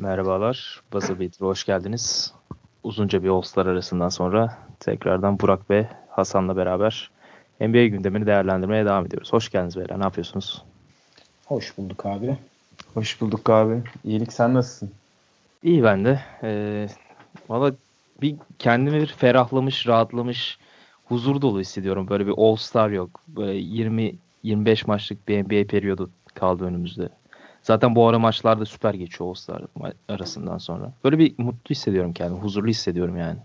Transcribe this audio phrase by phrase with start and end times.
[0.00, 0.82] Merhabalar.
[0.92, 2.34] Buzzer Beater'a hoş geldiniz.
[2.84, 7.10] Uzunca bir All-Star arasından sonra tekrardan Burak ve Hasan'la beraber
[7.60, 9.32] NBA gündemini değerlendirmeye devam ediyoruz.
[9.32, 9.98] Hoş geldiniz beyler.
[9.98, 10.64] Ne yapıyorsunuz?
[11.46, 12.36] Hoş bulduk abi.
[12.94, 13.82] Hoş bulduk abi.
[14.04, 14.90] İyilik sen nasılsın?
[15.62, 16.20] İyi ben de.
[16.42, 16.88] Ee,
[17.48, 17.72] Valla
[18.22, 20.58] bir kendimi bir ferahlamış, rahatlamış,
[21.04, 22.08] huzur dolu hissediyorum.
[22.08, 23.20] Böyle bir All-Star yok.
[23.28, 23.60] Böyle
[24.44, 27.08] 20-25 maçlık bir NBA periyodu kaldı önümüzde.
[27.70, 29.62] Zaten bu ara maçlarda süper geçiyor All-Star
[30.08, 30.92] arasından sonra.
[31.04, 32.40] Böyle bir mutlu hissediyorum kendimi.
[32.40, 33.36] Huzurlu hissediyorum yani.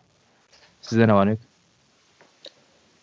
[0.81, 1.39] Sizde ne var yok?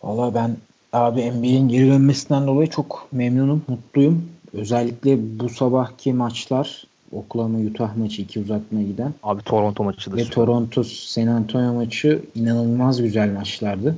[0.03, 0.57] Valla ben
[0.93, 4.29] abi NBA'in geri dönmesinden dolayı çok memnunum, mutluyum.
[4.53, 9.13] Özellikle bu sabahki maçlar Oklahoma Utah maçı iki uzatmaya giden.
[9.23, 10.35] Abi Toronto maçı da Ve süper.
[10.35, 13.97] Toronto San Antonio maçı inanılmaz güzel maçlardı.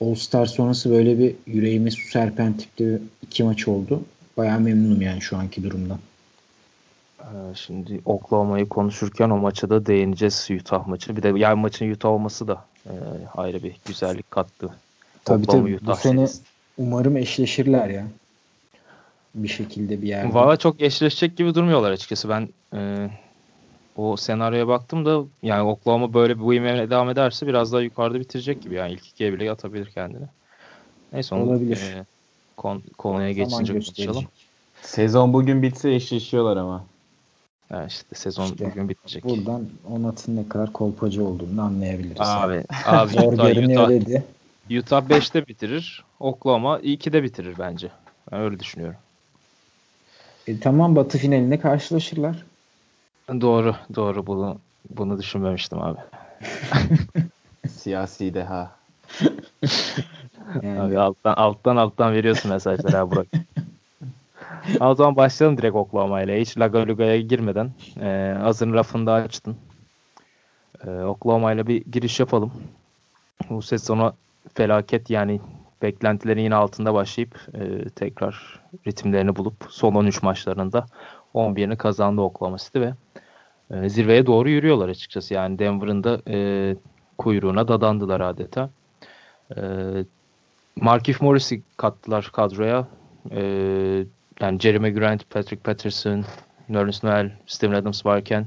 [0.00, 4.02] All Star sonrası böyle bir yüreğime su serpen tipli iki maç oldu.
[4.36, 5.98] Bayağı memnunum yani şu anki durumdan.
[7.20, 11.16] Ee, Şimdi Oklahoma'yı konuşurken o maça da değineceğiz Utah maçı.
[11.16, 12.92] Bir de yarın maçın Utah olması da e,
[13.36, 14.70] ayrı bir güzellik kattı.
[15.24, 15.80] Tabii Oklahoma, tabii.
[15.80, 16.42] Bu Utah sene serisi.
[16.78, 18.06] umarım eşleşirler ya.
[19.34, 20.34] Bir şekilde bir yerde.
[20.34, 22.28] Valla çok eşleşecek gibi durmuyorlar açıkçası.
[22.28, 23.10] Ben e,
[23.96, 28.62] o senaryoya baktım da yani Oklahoma böyle bu ivmeyle devam ederse biraz daha yukarıda bitirecek
[28.62, 28.74] gibi.
[28.74, 30.26] Yani ilk ikiye bile atabilir kendini.
[31.12, 31.76] Neyse onu Olabilir.
[31.76, 32.04] e,
[32.56, 34.24] kon- konuya geçince konuşalım.
[34.82, 36.84] Sezon bugün bitse eşleşiyorlar ama.
[37.70, 39.24] Ha, işte sezon İşte bugün bitecek.
[39.24, 42.20] Buradan Onat'ın ne kadar kolpacı olduğunu anlayabiliriz.
[42.20, 44.24] Abi, abi Zor Utah, görünüyor Utah, dedi.
[44.78, 46.04] Utah 5'te bitirir.
[46.20, 47.88] Oklahoma 2'de bitirir bence.
[48.32, 48.98] Ben öyle düşünüyorum.
[50.46, 52.46] E, tamam Batı finalinde karşılaşırlar.
[53.28, 54.26] Doğru, doğru.
[54.26, 54.58] Bunu
[54.90, 55.98] bunu düşünmemiştim abi.
[57.68, 58.70] Siyasi deha.
[60.62, 63.26] Yani Abi alttan alttan alttan veriyorsun mesajları ha Burak.
[64.80, 66.40] o zaman başlayalım direkt Oklahoma ile.
[66.40, 67.70] Hiç Laga Luga'ya girmeden.
[68.00, 69.56] E, hazırın rafını da açtın.
[70.86, 72.52] E, Oklahoma ile bir giriş yapalım.
[73.50, 74.12] Bu sezona
[74.54, 75.40] felaket yani
[75.82, 80.86] beklentilerin yine altında başlayıp e, tekrar ritimlerini bulup son 13 maçlarında
[81.34, 82.94] 11'ini kazandı Oklahoma City ve
[83.70, 85.34] e, zirveye doğru yürüyorlar açıkçası.
[85.34, 86.76] Yani Denver'ın da e,
[87.18, 88.70] kuyruğuna dadandılar adeta.
[89.56, 89.60] E,
[90.76, 92.86] Markif Morris'i kattılar kadroya.
[93.30, 94.04] E,
[94.40, 96.24] yani Jeremy Grant, Patrick Patterson,
[96.68, 98.46] Nerlens Noel, Steven Adams varken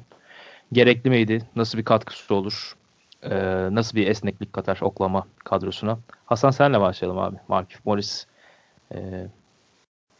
[0.72, 1.42] gerekli miydi?
[1.56, 2.76] Nasıl bir katkısı olur?
[3.24, 3.36] E,
[3.72, 6.00] nasıl bir esneklik katar Oklahoma kadrosuna?
[6.26, 7.36] Hasan senle başlayalım abi.
[7.48, 8.26] Markif Morris
[8.96, 9.28] e,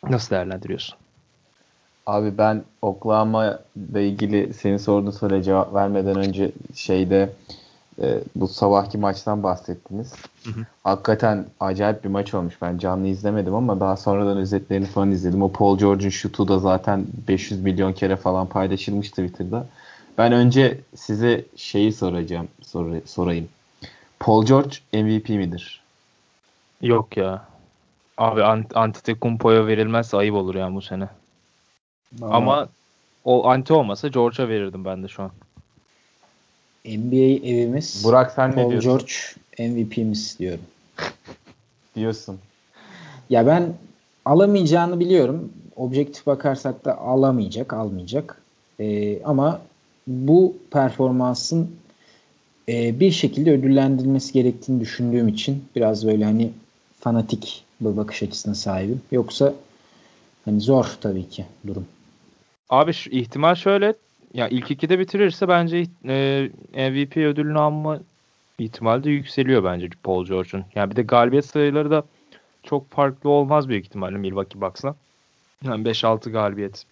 [0.10, 0.98] nasıl değerlendiriyorsun?
[2.06, 7.30] Abi ben Oklahoma ile ilgili senin sorduğun soruya cevap vermeden önce şeyde
[8.02, 10.14] e, bu sabahki maçtan bahsettiniz.
[10.44, 10.66] Hı hı.
[10.84, 12.54] Hakikaten acayip bir maç olmuş.
[12.62, 15.42] Ben canlı izlemedim ama daha sonradan özetlerini falan izledim.
[15.42, 19.66] O Paul George'un şutu da zaten 500 milyon kere falan paylaşılmış Twitter'da.
[20.18, 23.48] Ben önce size şeyi soracağım, sor, sorayım.
[24.20, 25.82] Paul George MVP midir?
[26.82, 27.46] Yok ya.
[28.18, 31.08] Abi Ant- Antetokounmpo'ya verilmezse ayıp olur yani bu sene.
[32.22, 32.68] Ama
[33.26, 35.32] o anti olmasa George'a verirdim ben de şu an.
[36.86, 38.90] NBA evimiz Burak sen ne Paul diyorsun?
[38.90, 39.14] George
[39.60, 40.64] MVP'miz diyorum.
[41.96, 42.40] Diyorsun.
[43.30, 43.74] Ya ben
[44.26, 45.54] alamayacağını biliyorum.
[45.76, 48.42] Objektif bakarsak da alamayacak, almayacak.
[48.80, 49.62] Ee, ama
[50.08, 51.72] bu performansın
[52.70, 56.52] e, bir şekilde ödüllendirilmesi gerektiğini düşündüğüm için biraz böyle hani
[57.00, 59.02] fanatik bir bakış açısına sahibim.
[59.12, 59.54] Yoksa
[60.46, 61.86] hani zor tabii ki durum.
[62.70, 63.94] Abi şu ihtimal şöyle.
[64.34, 68.00] Ya ilk ikide bitirirse bence e, MVP ödülünü alma
[68.60, 70.66] ihtimali de yükseliyor bence Paul George'un.
[70.76, 72.04] Yani bir de galibiyet sayıları da
[72.64, 74.96] çok farklı olmaz büyük ihtimalle Milwaukee Bucks'la.
[75.64, 76.86] Yani 5-6 galibiyet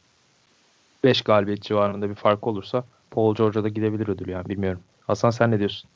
[1.03, 4.81] 5 galibiyet civarında bir fark olursa Paul George'a da gidebilir ödül yani bilmiyorum.
[5.07, 5.89] Hasan sen ne diyorsun?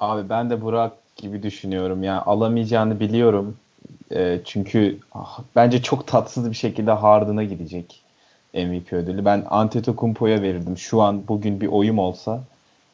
[0.00, 2.02] Abi ben de Burak gibi düşünüyorum.
[2.02, 3.56] Yani alamayacağını biliyorum.
[4.12, 8.02] Ee, çünkü ah, bence çok tatsız bir şekilde Harden'a gidecek
[8.54, 9.24] MVP ödülü.
[9.24, 10.78] Ben Antetokounmpo'ya verirdim.
[10.78, 12.44] Şu an bugün bir oyum olsa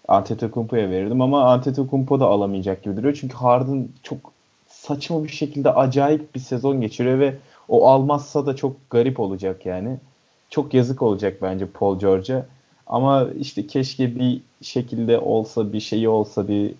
[0.08, 3.18] Antetokounmpo'ya verirdim ama Antetokounmpo da alamayacak gibi duruyor.
[3.20, 4.18] Çünkü Harden çok
[4.68, 7.34] saçma bir şekilde acayip bir sezon geçiriyor ve
[7.68, 9.96] o almazsa da çok garip olacak yani.
[10.50, 12.46] Çok yazık olacak bence Paul George'a.
[12.86, 16.74] Ama işte keşke bir şekilde olsa, bir şeyi olsa, bir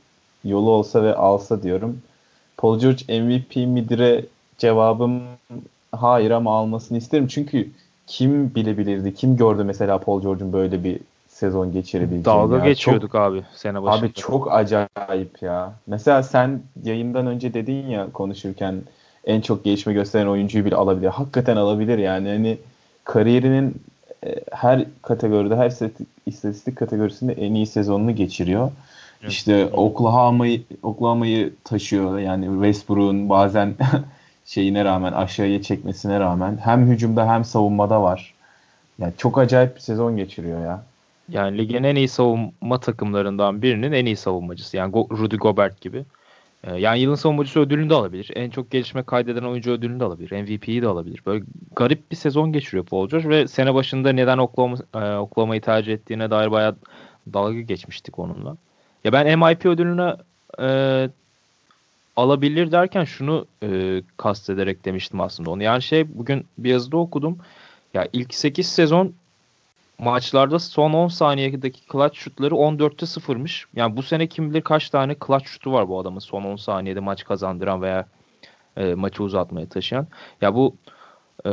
[0.44, 2.02] yolu olsa ve alsa diyorum.
[2.56, 4.24] Paul George MVP midir'e
[4.58, 5.22] cevabım
[5.92, 7.26] hayır ama almasını isterim.
[7.26, 7.70] Çünkü
[8.06, 12.24] kim bilebilirdi, kim gördü mesela Paul George'un böyle bir sezon geçirebileceğini.
[12.24, 12.64] Dalga ya.
[12.64, 14.06] geçiyorduk Çok- abi sene başında.
[14.06, 15.72] Abi çok acayip ya.
[15.86, 18.74] Mesela sen yayından önce dedin ya konuşurken
[19.24, 21.08] en çok gelişme gösteren oyuncuyu bile alabilir.
[21.08, 22.28] Hakikaten alabilir yani.
[22.28, 22.58] Hani
[23.04, 23.74] kariyerinin
[24.26, 25.72] e, her kategoride, her
[26.26, 28.70] istatistik kategorisinde en iyi sezonunu geçiriyor.
[29.22, 29.32] Evet.
[29.32, 32.18] İşte Oklahoma'yı Oklahoma'yı taşıyor.
[32.18, 33.74] Yani Westbrook'un bazen
[34.44, 38.34] şeyine rağmen aşağıya çekmesine rağmen hem hücumda hem savunmada var.
[38.98, 40.82] Yani çok acayip bir sezon geçiriyor ya.
[41.28, 44.76] Yani ligin en iyi savunma takımlarından birinin en iyi savunmacısı.
[44.76, 46.04] Yani Rudy Gobert gibi.
[46.64, 48.30] Ee, yani yılın savunmacısı ödülünü de alabilir.
[48.34, 50.42] En çok gelişme kaydeden oyuncu ödülünü de alabilir.
[50.42, 51.22] MVP'yi de alabilir.
[51.26, 51.44] Böyle
[51.76, 56.30] garip bir sezon geçiriyor Paul George ve sene başında neden Oklahoma, e, Oklahoma'yı tercih ettiğine
[56.30, 56.76] dair bayağı
[57.32, 58.56] dalga geçmiştik onunla.
[59.04, 60.16] Ya ben MIP ödülünü
[60.60, 61.08] e,
[62.16, 65.62] alabilir derken şunu e, kastederek demiştim aslında onu.
[65.62, 67.38] Yani şey bugün bir yazıda okudum.
[67.94, 69.14] Ya ilk 8 sezon
[69.98, 73.64] maçlarda son 10 saniyedeki clutch şutları 14'te 0'mış.
[73.76, 77.00] Yani bu sene kim bilir kaç tane clutch şutu var bu adamın son 10 saniyede
[77.00, 78.06] maç kazandıran veya
[78.76, 80.06] e, maçı uzatmaya taşıyan.
[80.40, 80.76] Ya bu
[81.46, 81.50] e,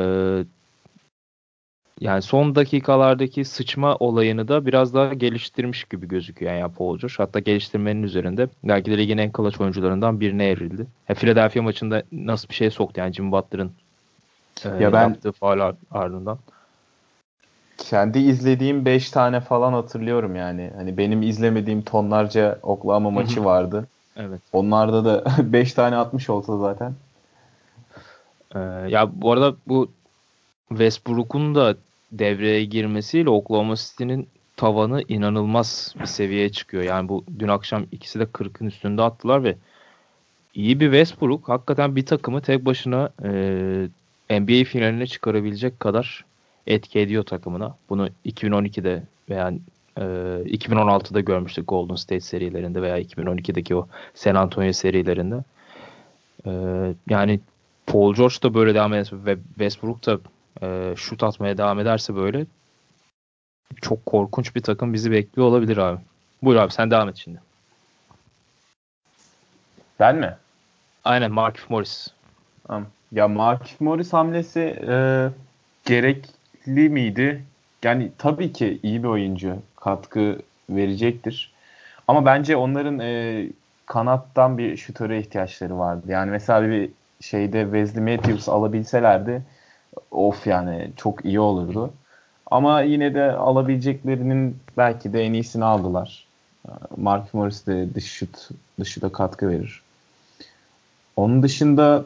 [2.01, 7.15] yani son dakikalardaki sıçma olayını da biraz daha geliştirmiş gibi gözüküyor yani Paul George.
[7.17, 10.87] Hatta geliştirmenin üzerinde belki de ligin en clutch oyuncularından birine evrildi.
[11.09, 13.71] Ya Philadelphia maçında nasıl bir şey soktu yani Jim Butler'ın
[14.65, 16.37] e, ya ben, yaptığı faal ardından
[17.77, 20.71] kendi izlediğim 5 tane falan hatırlıyorum yani.
[20.75, 23.87] Hani benim izlemediğim tonlarca Oklahoma maçı vardı.
[24.17, 24.41] Evet.
[24.53, 25.23] Onlarda da
[25.53, 26.93] 5 tane atmış olsa zaten.
[28.55, 28.59] Ee,
[28.89, 29.91] ya bu arada bu
[30.69, 31.75] Westbrook'un da
[32.11, 34.27] devreye girmesiyle Oklahoma City'nin
[34.57, 36.83] tavanı inanılmaz bir seviyeye çıkıyor.
[36.83, 39.55] Yani bu dün akşam ikisi de 40'ın üstünde attılar ve
[40.53, 43.29] iyi bir Westbrook hakikaten bir takımı tek başına e,
[44.39, 46.25] NBA finaline çıkarabilecek kadar
[46.67, 47.75] etki ediyor takımına.
[47.89, 49.53] Bunu 2012'de veya
[49.97, 55.43] e, 2016'da görmüştük Golden State serilerinde veya 2012'deki o San Antonio serilerinde.
[56.45, 56.51] E,
[57.09, 57.39] yani
[57.85, 60.19] Paul George da böyle devam ederse ve Westbrook da
[60.61, 62.45] e, şut atmaya devam ederse böyle
[63.81, 65.99] çok korkunç bir takım bizi bekliyor olabilir abi.
[66.43, 67.41] Buyur abi sen devam et şimdi.
[69.99, 70.35] Ben mi?
[71.03, 72.07] Aynen Markif Morris.
[73.11, 75.29] Ya Markif Morris hamlesi e,
[75.85, 76.29] gerek
[76.65, 77.43] gerekli miydi?
[77.83, 81.51] Yani tabii ki iyi bir oyuncu katkı verecektir.
[82.07, 83.47] Ama bence onların e,
[83.85, 86.03] kanattan bir şutöre ihtiyaçları vardı.
[86.07, 86.89] Yani mesela bir
[87.21, 89.41] şeyde Wesley Matthews alabilselerdi
[90.11, 91.89] of yani çok iyi olurdu.
[92.51, 96.25] Ama yine de alabileceklerinin belki de en iyisini aldılar.
[96.97, 98.49] Mark Morris de dış şut,
[98.79, 99.81] dış şuta katkı verir.
[101.15, 102.05] Onun dışında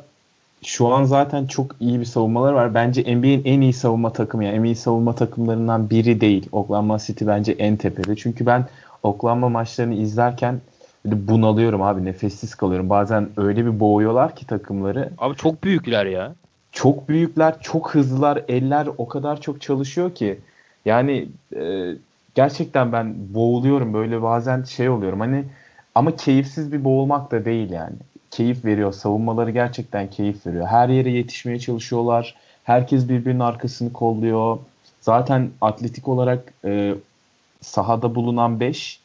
[0.64, 2.74] şu an zaten çok iyi bir savunmaları var.
[2.74, 6.50] Bence NBA'in en iyi savunma takımı yani en iyi savunma takımlarından biri değil.
[6.52, 8.16] Oklahoma City bence en tepede.
[8.16, 8.66] Çünkü ben
[9.04, 10.62] Oklahoma maçlarını izlerken
[11.06, 12.90] bunalıyorum abi nefessiz kalıyorum.
[12.90, 15.10] Bazen öyle bir boğuyorlar ki takımları.
[15.18, 16.36] Abi çok büyükler ya.
[16.76, 18.44] Çok büyükler, çok hızlılar.
[18.48, 20.40] Eller o kadar çok çalışıyor ki.
[20.86, 21.92] Yani e,
[22.36, 25.20] gerçekten ben boğuluyorum böyle bazen şey oluyorum.
[25.20, 25.44] Hani
[25.96, 27.96] ama keyifsiz bir boğulmak da değil yani
[28.32, 28.94] keyif veriyor.
[28.94, 30.68] Savunmaları gerçekten keyif veriyor.
[30.68, 32.36] Her yere yetişmeye çalışıyorlar.
[32.64, 34.58] Herkes birbirinin arkasını kolluyor.
[35.02, 36.96] Zaten atletik olarak e,
[37.62, 39.00] sahada bulunan 5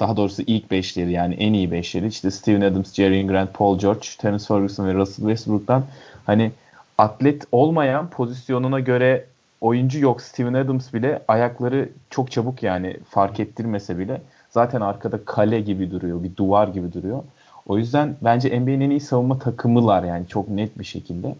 [0.00, 4.06] daha doğrusu ilk 5'leri yani en iyi 5'leri işte Steven Adams, Jerry Grant, Paul George,
[4.18, 5.84] Terence Ferguson ve Russell Westbrook'tan
[6.26, 6.52] hani
[6.98, 9.26] atlet olmayan pozisyonuna göre
[9.60, 10.22] oyuncu yok.
[10.22, 16.22] Steven Adams bile ayakları çok çabuk yani fark ettirmese bile zaten arkada kale gibi duruyor,
[16.22, 17.22] bir duvar gibi duruyor.
[17.66, 21.34] O yüzden bence NBA'nin en iyi savunma takımılar yani çok net bir şekilde.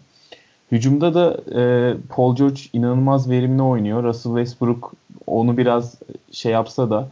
[0.73, 4.03] Hücumda da e, Paul George inanılmaz verimli oynuyor.
[4.03, 4.93] Russell Westbrook
[5.27, 5.95] onu biraz
[6.33, 7.09] şey yapsa da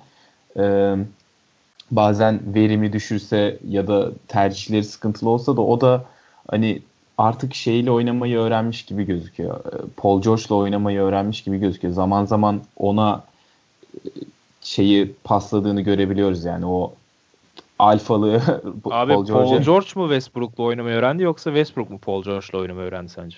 [0.56, 0.94] e,
[1.90, 6.04] bazen verimi düşürse ya da tercihleri sıkıntılı olsa da o da
[6.50, 6.82] hani
[7.20, 9.60] artık şeyle oynamayı öğrenmiş gibi gözüküyor.
[9.60, 11.94] E, Paul George'la oynamayı öğrenmiş gibi gözüküyor.
[11.94, 13.24] Zaman zaman ona
[13.94, 13.98] e,
[14.60, 16.94] şeyi pasladığını görebiliyoruz yani o
[17.78, 18.34] alfalı
[18.90, 19.32] Abi Paul, George.
[19.32, 23.36] Paul George mu Westbrook'la oynamayı öğrendi yoksa Westbrook mu Paul George'la oynamayı öğrendi sence?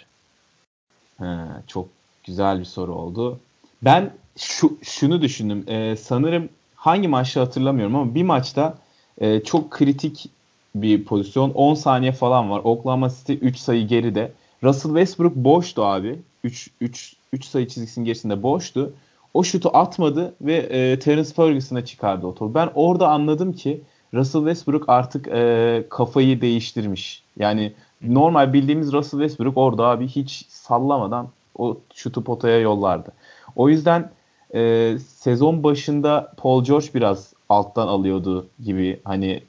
[1.19, 1.37] He,
[1.67, 1.89] çok
[2.25, 3.39] güzel bir soru oldu.
[3.83, 5.65] Ben şu şunu düşündüm.
[5.69, 8.79] Ee, sanırım hangi maçta hatırlamıyorum ama bir maçta
[9.19, 10.31] e, çok kritik
[10.75, 11.50] bir pozisyon.
[11.50, 12.61] 10 saniye falan var.
[12.64, 14.33] Oklahoma City 3 sayı geride.
[14.62, 16.19] Russell Westbrook boştu abi.
[16.45, 18.93] 3 3 3 sayı çizgisinin gerisinde boştu.
[19.35, 22.55] O şutu atmadı ve e, Terence Ferguson'a çıkardı o topu.
[22.55, 23.81] Ben orada anladım ki
[24.14, 27.23] Russell Westbrook artık e, kafayı değiştirmiş.
[27.38, 33.12] Yani normal bildiğimiz Russell Westbrook orada abi hiç sallamadan o şutu potaya yollardı.
[33.57, 34.11] O yüzden
[34.55, 39.43] e, sezon başında Paul George biraz alttan alıyordu gibi hani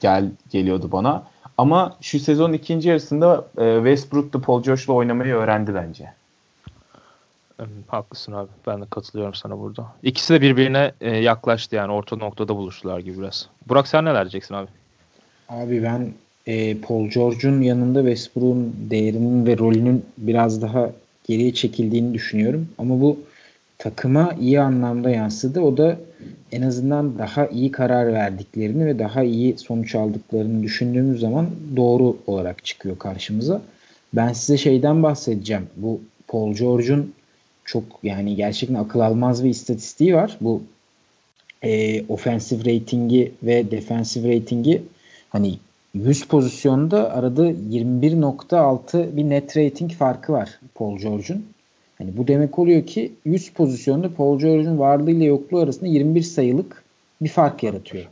[0.00, 1.22] gel geliyordu bana.
[1.58, 6.12] Ama şu sezon ikinci yarısında e, Westbrook da Paul George'la oynamayı öğrendi bence.
[7.88, 8.48] Haklısın abi.
[8.66, 9.86] Ben de katılıyorum sana burada.
[10.02, 13.48] İkisi de birbirine e, yaklaştı yani orta noktada buluştular gibi biraz.
[13.68, 14.68] Burak sen neler diyeceksin abi?
[15.48, 16.12] Abi ben
[16.46, 20.90] e, Paul George'un yanında Westbrook'un değerinin ve rolünün biraz daha
[21.28, 22.68] geriye çekildiğini düşünüyorum.
[22.78, 23.18] Ama bu
[23.78, 25.60] takıma iyi anlamda yansıdı.
[25.60, 25.96] O da
[26.52, 32.64] en azından daha iyi karar verdiklerini ve daha iyi sonuç aldıklarını düşündüğümüz zaman doğru olarak
[32.64, 33.62] çıkıyor karşımıza.
[34.12, 35.66] Ben size şeyden bahsedeceğim.
[35.76, 37.14] Bu Paul George'un
[37.64, 40.36] çok yani gerçekten akıl almaz bir istatistiği var.
[40.40, 40.62] Bu
[41.62, 44.82] e, offensive ratingi ve defensive ratingi
[45.28, 45.58] hani
[45.94, 51.46] 100 pozisyonda arada 21.6 bir net rating farkı var Paul George'un.
[51.98, 56.84] Hani bu demek oluyor ki 100 pozisyonda Paul George'un varlığı ile yokluğu arasında 21 sayılık
[57.20, 58.04] bir fark yaratıyor.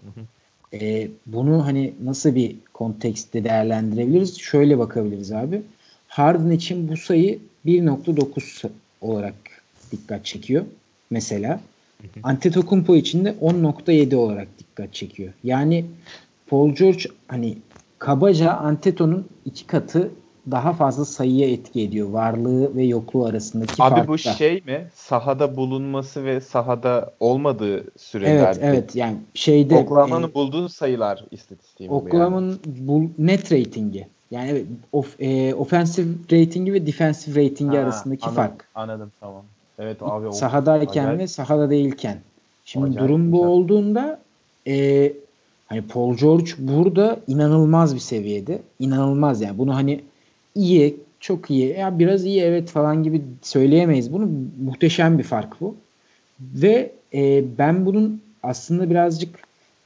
[0.73, 4.39] Ee, bunu hani nasıl bir kontekste değerlendirebiliriz?
[4.39, 5.63] Şöyle bakabiliriz abi.
[6.09, 8.69] Harden için bu sayı 1.9
[9.01, 9.35] olarak
[9.93, 10.65] dikkat çekiyor.
[11.11, 11.61] Mesela
[12.23, 15.33] Antetokounmpo için de 10.7 olarak dikkat çekiyor.
[15.45, 15.85] Yani
[16.47, 17.59] Paul George hani
[17.99, 20.11] kabaca Anteto'nun iki katı
[20.51, 22.09] daha fazla sayıya etki ediyor.
[22.09, 24.09] Varlığı ve yokluğu arasındaki Abi farkta.
[24.09, 24.89] bu şey mi?
[24.95, 28.47] Sahada bulunması ve sahada olmadığı süreler.
[28.47, 33.11] Evet evet yani şeyde Oklahoma'nın e, bulduğu sayılar istatistiği mi Oklahoma'nın yani?
[33.19, 34.07] net ratingi.
[34.31, 38.69] Yani evet of, e, offensive ratingi ve defensive ratingi ha, arasındaki anladım, fark.
[38.75, 39.43] Anladım tamam.
[39.79, 40.33] Evet abi.
[40.33, 41.21] Sahadayken acayip.
[41.21, 42.19] ve sahada değilken.
[42.65, 44.21] Şimdi acayip durum bu olduğunda
[44.67, 45.13] e,
[45.67, 48.63] hani Paul George burada inanılmaz bir seviyede.
[48.79, 49.59] İnanılmaz yani.
[49.59, 50.01] Bunu hani
[50.55, 54.13] iyi, çok iyi, ya biraz iyi evet falan gibi söyleyemeyiz.
[54.13, 54.29] Bunu
[54.65, 55.77] muhteşem bir fark bu.
[56.41, 59.39] Ve e, ben bunun aslında birazcık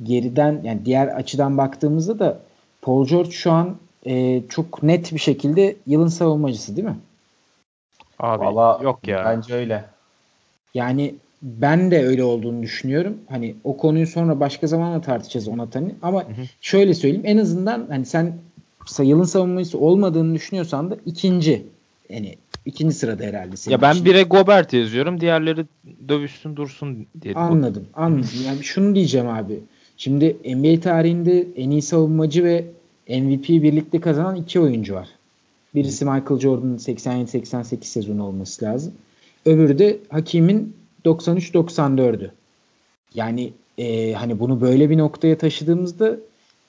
[0.02, 2.40] geriden yani diğer açıdan baktığımızda da
[2.82, 6.98] Paul George şu an e, çok net bir şekilde yılın savunmacısı değil mi?
[8.18, 9.24] Abi Vallahi, yok ya.
[9.24, 9.84] Bence öyle.
[10.74, 13.18] Yani ben de öyle olduğunu düşünüyorum.
[13.28, 15.92] Hani o konuyu sonra başka zamanla tartışacağız Onatan'ı.
[16.02, 16.42] Ama hı hı.
[16.60, 18.32] şöyle söyleyeyim en azından hani sen
[19.04, 21.66] yılın savunmacısı olmadığını düşünüyorsan da ikinci
[22.10, 23.56] yani ikinci sırada herhalde.
[23.56, 24.04] Senin ya ben için.
[24.04, 25.20] bire Gobert yazıyorum.
[25.20, 25.66] Diğerleri
[26.08, 27.34] dövüşsün dursun diye.
[27.34, 27.86] Anladım.
[27.94, 28.28] Anladım.
[28.46, 29.60] Yani şunu diyeceğim abi.
[29.96, 32.64] Şimdi NBA tarihinde en iyi savunmacı ve
[33.08, 35.08] MVP birlikte kazanan iki oyuncu var.
[35.74, 38.92] Birisi Michael Jordan'ın 87-88 sezonu olması lazım.
[39.46, 42.30] Öbürü de Hakim'in 93-94'ü.
[43.14, 46.16] Yani e, hani bunu böyle bir noktaya taşıdığımızda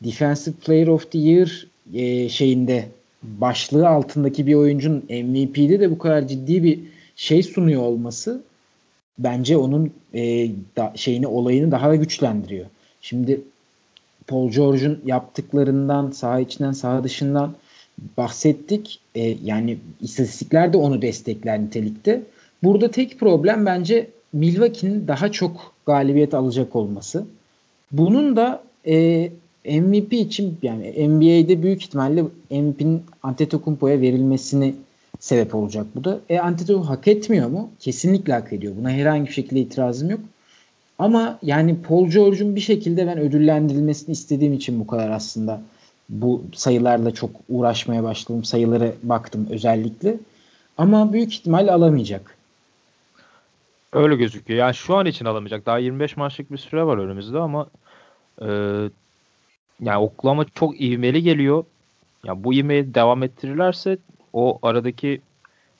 [0.04, 2.86] Defensive Player of the Year e, şeyinde
[3.24, 6.80] başlığı altındaki bir oyuncunun MVP'de de bu kadar ciddi bir
[7.16, 8.44] şey sunuyor olması
[9.20, 12.66] bence onun e, da, şeyini olayını daha da güçlendiriyor.
[13.02, 13.42] Şimdi
[14.28, 17.56] Paul George'un yaptıklarından saha içinden saha dışından
[18.18, 19.00] bahsettik.
[19.16, 22.24] E, yani istatistikler de onu destekler nitelikte.
[22.64, 27.26] Burada tek problem bence Milwaukee'nin daha çok galibiyet alacak olması.
[27.92, 29.30] Bunun da e,
[29.66, 34.76] MVP için yani NBA'de büyük ihtimalle MVP'nin Antetokounmpo'ya verilmesini
[35.20, 36.20] sebep olacak bu da.
[36.30, 37.70] E Antetokounmpo hak etmiyor mu?
[37.80, 38.74] Kesinlikle hak ediyor.
[38.80, 40.20] Buna herhangi bir şekilde itirazım yok.
[41.00, 45.62] Ama yani Paul George'un bir şekilde ben ödüllendirilmesini istediğim için bu kadar aslında
[46.10, 48.44] bu sayılarla çok uğraşmaya başladım.
[48.44, 50.18] Sayılara baktım özellikle.
[50.78, 52.36] Ama büyük ihtimal alamayacak.
[53.94, 54.60] Öyle gözüküyor.
[54.60, 55.66] Yani şu an için alamayacak.
[55.66, 57.68] Daha 25 maçlık bir süre var önümüzde ama
[58.42, 58.48] e,
[59.82, 61.64] yani Oklahoma çok ivmeli geliyor.
[62.24, 63.98] Ya bu ivmeyi devam ettirirlerse
[64.34, 65.22] o aradaki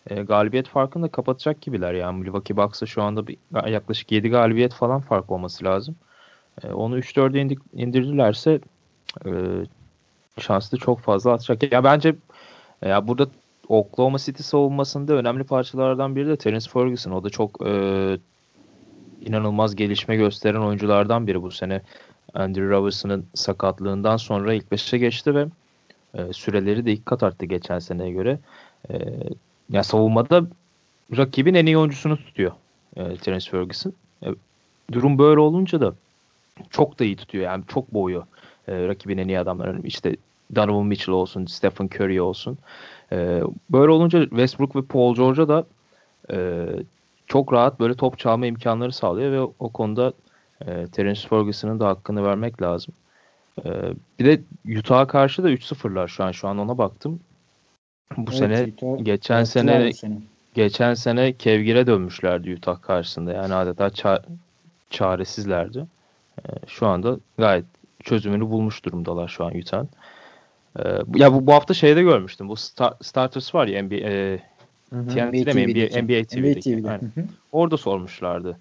[0.10, 1.94] e, galibiyet farkını da kapatacak gibiler.
[1.94, 3.38] Yani Milwaukee Bucks'a şu anda bir,
[3.68, 5.96] yaklaşık 7 galibiyet falan fark olması lazım.
[6.64, 8.60] E, onu 3-4'e indik, indirdilerse
[9.26, 9.32] e,
[10.40, 11.72] şanslı çok fazla atacak.
[11.74, 12.16] Ya bence
[12.86, 13.28] ya burada
[13.68, 17.12] Oklahoma City savunmasında önemli parçalardan biri de Terence Ferguson.
[17.12, 17.72] O da çok e,
[19.22, 21.82] inanılmaz gelişme gösteren oyunculardan biri bu sene.
[22.34, 25.46] Andrew Robertson'ın sakatlığından sonra ilk beşe geçti ve
[26.14, 28.40] e, süreleri de ilk kat arttı geçen seneye göre.
[28.90, 28.96] E,
[29.70, 30.44] ya savunmada
[31.18, 32.52] rakibin en iyi oyuncusunu tutuyor
[32.96, 33.94] e, Terence Ferguson.
[34.24, 34.28] E,
[34.92, 35.94] durum böyle olunca da
[36.70, 37.44] çok da iyi tutuyor.
[37.44, 38.24] Yani çok boğuyor
[38.68, 39.80] e, rakibin en iyi adamları.
[39.84, 40.16] İşte
[40.56, 42.58] Donovan Mitchell olsun, Stephen Curry olsun.
[43.12, 45.66] E, böyle olunca Westbrook ve Paul George'a da
[46.32, 46.68] e,
[47.28, 50.14] çok rahat böyle top çalma imkanları sağlıyor ve o konuda
[50.68, 52.94] e, Terence Ferguson'ın da hakkını vermek lazım.
[53.66, 53.70] E,
[54.20, 54.42] bir de
[54.80, 56.32] Utah'a karşı da 3-0'lar şu an.
[56.32, 57.20] Şu an ona baktım.
[58.18, 59.92] Bu evet, sene Utah, geçen sene
[60.54, 63.34] geçen sene kevgire dönmüşlerdi Utah karşısında.
[63.34, 64.24] Yani adeta ça-
[64.90, 65.86] çaresizlerdi.
[66.38, 67.66] E, şu anda gayet
[68.04, 69.90] çözümünü bulmuş durumdalar şu an Utah'ın.
[70.80, 70.84] E,
[71.16, 72.50] ya bu, bu hafta şeyde görmüştüm.
[72.50, 74.40] Bu star, starters var ya NBA, e,
[74.92, 75.68] TNT'de mi?
[75.68, 76.82] NBA, NBA TV'deki.
[76.82, 77.26] NBA TV'de.
[77.52, 78.58] Orada sormuşlardı.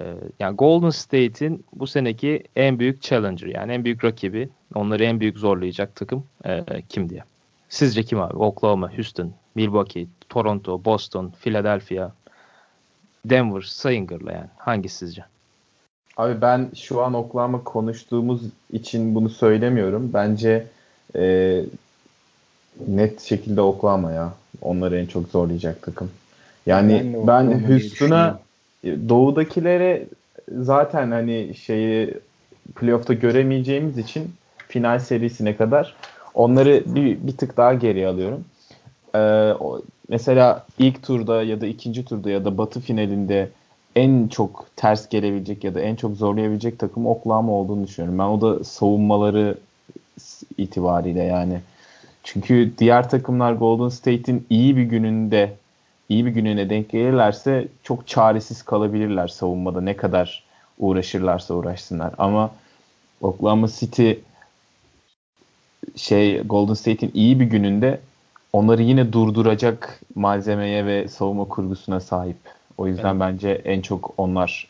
[0.00, 5.20] Ee, yani Golden State'in bu seneki en büyük challenger yani en büyük rakibi onları en
[5.20, 7.24] büyük zorlayacak takım e, kim diye.
[7.68, 8.36] Sizce kim abi?
[8.36, 12.10] Oklahoma, Houston, Milwaukee, Toronto, Boston, Philadelphia,
[13.24, 14.48] Denver Sayınger'la yani.
[14.58, 15.24] Hangisi sizce?
[16.16, 20.10] Abi ben şu an Oklahoma konuştuğumuz için bunu söylemiyorum.
[20.14, 20.66] Bence
[21.16, 21.62] e,
[22.88, 24.32] net şekilde Oklahoma ya.
[24.62, 26.10] Onları en çok zorlayacak takım.
[26.66, 28.40] Yani ben, ben Houston'a
[28.84, 30.06] doğudakilere
[30.58, 32.14] zaten hani şeyi
[32.74, 34.30] playoff'ta göremeyeceğimiz için
[34.68, 35.94] final serisine kadar
[36.34, 38.44] onları bir, bir tık daha geri alıyorum.
[39.14, 39.52] Ee,
[40.08, 43.48] mesela ilk turda ya da ikinci turda ya da batı finalinde
[43.96, 48.18] en çok ters gelebilecek ya da en çok zorlayabilecek takım Oklahoma olduğunu düşünüyorum.
[48.18, 49.58] Ben o da savunmaları
[50.58, 51.60] itibariyle yani.
[52.24, 55.52] Çünkü diğer takımlar Golden State'in iyi bir gününde
[56.08, 60.44] iyi bir gününe denk gelirlerse çok çaresiz kalabilirler savunmada ne kadar
[60.78, 62.14] uğraşırlarsa uğraşsınlar.
[62.18, 62.50] Ama
[63.20, 64.12] Oklahoma City
[65.96, 68.00] şey Golden State'in iyi bir gününde
[68.52, 72.36] onları yine durduracak malzemeye ve savunma kurgusuna sahip.
[72.78, 73.20] O yüzden evet.
[73.20, 74.68] bence en çok onlar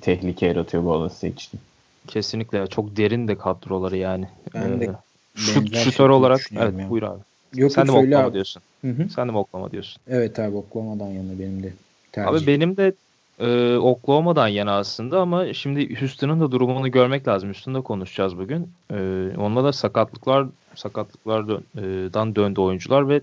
[0.00, 1.60] tehlike yaratıyor Golden State için.
[2.06, 4.28] Kesinlikle çok derin de kadroları yani.
[4.54, 6.90] Ben de ee, şut, şutör olarak evet ya.
[6.90, 7.20] buyur abi.
[7.56, 8.34] Yok, Sen de mi Oklahoma abi.
[8.34, 8.62] diyorsun?
[8.80, 9.08] Hı hı.
[9.08, 10.02] Sen de mi Oklahoma diyorsun?
[10.08, 11.72] Evet abi Oklahoma'dan yana benim de
[12.12, 12.30] tercih.
[12.30, 12.92] Abi benim de
[13.38, 17.48] e, Oklahoma'dan yana aslında ama şimdi Houston'ın da durumunu görmek lazım.
[17.48, 18.70] Houston'da konuşacağız bugün.
[18.90, 18.96] E,
[19.38, 23.20] onunla da sakatlıklar sakatlıklardan döndü oyuncular ve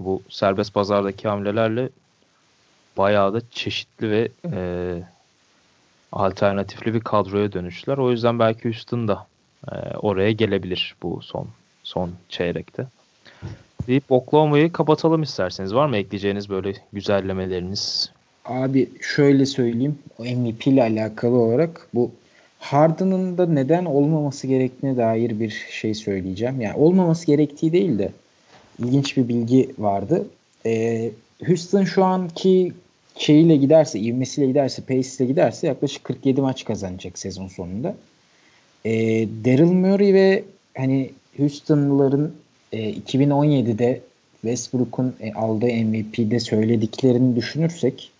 [0.00, 1.88] bu serbest pazardaki hamlelerle
[2.96, 4.62] bayağı da çeşitli ve e,
[6.12, 7.98] alternatifli bir kadroya dönüştüler.
[7.98, 9.26] O yüzden belki Houston da
[9.72, 11.48] e, oraya gelebilir bu son
[11.82, 12.86] son çeyrekte.
[13.86, 15.74] Deyip Oklahoma'yı kapatalım isterseniz.
[15.74, 18.12] Var mı ekleyeceğiniz böyle güzellemeleriniz?
[18.44, 19.98] Abi şöyle söyleyeyim.
[20.18, 22.10] O MVP ile alakalı olarak bu
[22.58, 26.60] Harden'ın da neden olmaması gerektiğine dair bir şey söyleyeceğim.
[26.60, 28.12] Yani olmaması gerektiği değil de
[28.78, 30.26] ilginç bir bilgi vardı.
[30.66, 31.10] Ee,
[31.46, 32.72] Houston şu anki
[33.16, 37.94] şeyiyle giderse, ivmesiyle giderse, pace ile giderse yaklaşık 47 maç kazanacak sezon sonunda.
[38.84, 40.44] Ee, Daryl Murray ve
[40.76, 42.34] hani Houston'ların
[42.72, 44.00] e, 2017'de
[44.40, 48.10] Westbrook'un e, aldığı MVP'de söylediklerini düşünürsek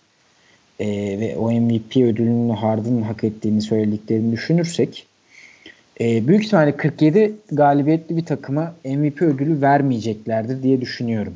[0.79, 0.87] e,
[1.19, 5.07] ve o MVP ödülünü Harden'ın hak ettiğini söylediklerini düşünürsek
[6.01, 11.33] e, büyük ihtimalle 47 galibiyetli bir takıma MVP ödülü vermeyeceklerdir diye düşünüyorum.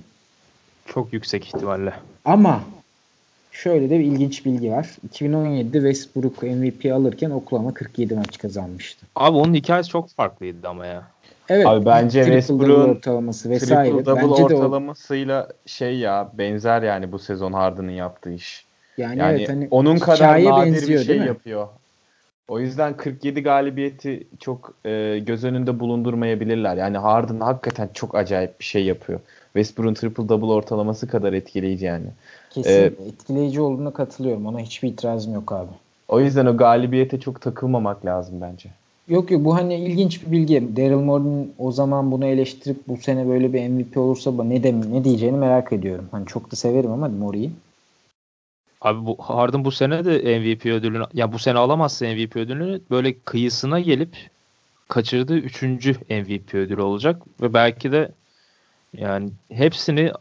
[0.85, 1.93] Çok yüksek ihtimalle.
[2.25, 2.63] Ama
[3.51, 4.89] şöyle de bir ilginç bilgi var.
[5.13, 9.05] 2017'de Westbrook MVP alırken Oklahoma 47 maç kazanmıştı.
[9.15, 11.07] Abi onun hikayesi çok farklıydı ama ya.
[11.49, 11.65] Evet.
[11.65, 13.89] Abi bence Westbrook'un ortalaması vesaire.
[13.89, 15.69] Triple double ortalamasıyla o...
[15.69, 18.65] şey ya benzer yani bu sezon Harden'ın yaptığı iş.
[18.97, 21.67] Yani, yani evet, hani onun kadar nadir benziyor, bir şey yapıyor.
[22.47, 26.77] O yüzden 47 galibiyeti çok e, göz önünde bulundurmayabilirler.
[26.77, 29.19] Yani Harden hakikaten çok acayip bir şey yapıyor.
[29.53, 32.05] Westbrook'un triple double ortalaması kadar etkileyici yani.
[32.49, 34.45] Kesin ee, etkileyici olduğuna katılıyorum.
[34.45, 35.71] Ona hiçbir itirazım yok abi.
[36.07, 38.69] O yüzden o galibiyete çok takılmamak lazım bence.
[39.07, 40.75] Yok yok bu hani ilginç bir bilgi.
[40.77, 45.03] Daryl Morey'nin o zaman bunu eleştirip bu sene böyle bir MVP olursa ne de ne
[45.03, 46.05] diyeceğini merak ediyorum.
[46.11, 47.51] Hani çok da severim ama Morey'i.
[48.81, 53.19] Abi bu Harden bu sene de MVP ödülünü ya bu sene alamazsa MVP ödülünü böyle
[53.19, 54.17] kıyısına gelip
[54.87, 58.11] kaçırdığı üçüncü MVP ödülü olacak ve belki de
[58.97, 60.11] yani hepsini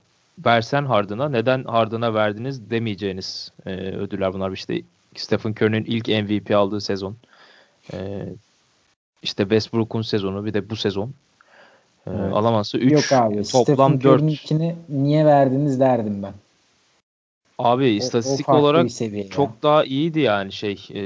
[0.47, 4.53] versen Harden'a neden Harden'a verdiniz demeyeceğiniz e, ödüller bunlar.
[4.53, 4.83] İşte
[5.17, 7.17] Stephen Curry'nin ilk MVP aldığı sezon.
[7.93, 8.27] E,
[9.25, 11.09] işte Westbrook'un sezonu bir de bu sezon.
[12.07, 12.33] E, evet.
[12.33, 14.23] Alamazsa 3 Yok abi, toplam 4.
[14.89, 16.33] niye verdiniz derdim ben.
[17.59, 18.91] Abi istatistik o, o olarak
[19.31, 19.55] çok ya.
[19.63, 21.03] daha iyiydi yani şey e,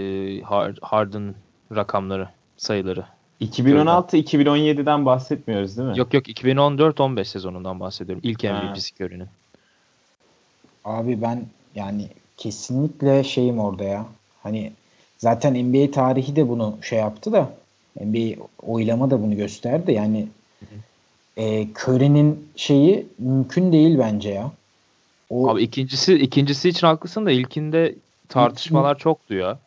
[0.81, 1.35] Harden
[1.77, 3.05] rakamları, sayıları.
[3.41, 5.99] 2016-2017'den bahsetmiyoruz değil mi?
[5.99, 8.23] Yok yok 2014-15 sezonundan bahsediyorum.
[8.25, 9.29] İlk MVP'si Curry'nin.
[10.85, 14.07] Abi ben yani kesinlikle şeyim orada ya.
[14.43, 14.73] Hani
[15.19, 17.51] zaten NBA tarihi de bunu şey yaptı da
[18.01, 19.93] NBA oylama da bunu gösterdi.
[19.93, 20.27] Yani
[21.37, 24.51] e, Curry'nin şeyi mümkün değil bence ya.
[25.31, 27.95] O, Abi ikincisi ikincisi için haklısın da ilkinde
[28.29, 29.59] tartışmalar ilk, çoktu ya.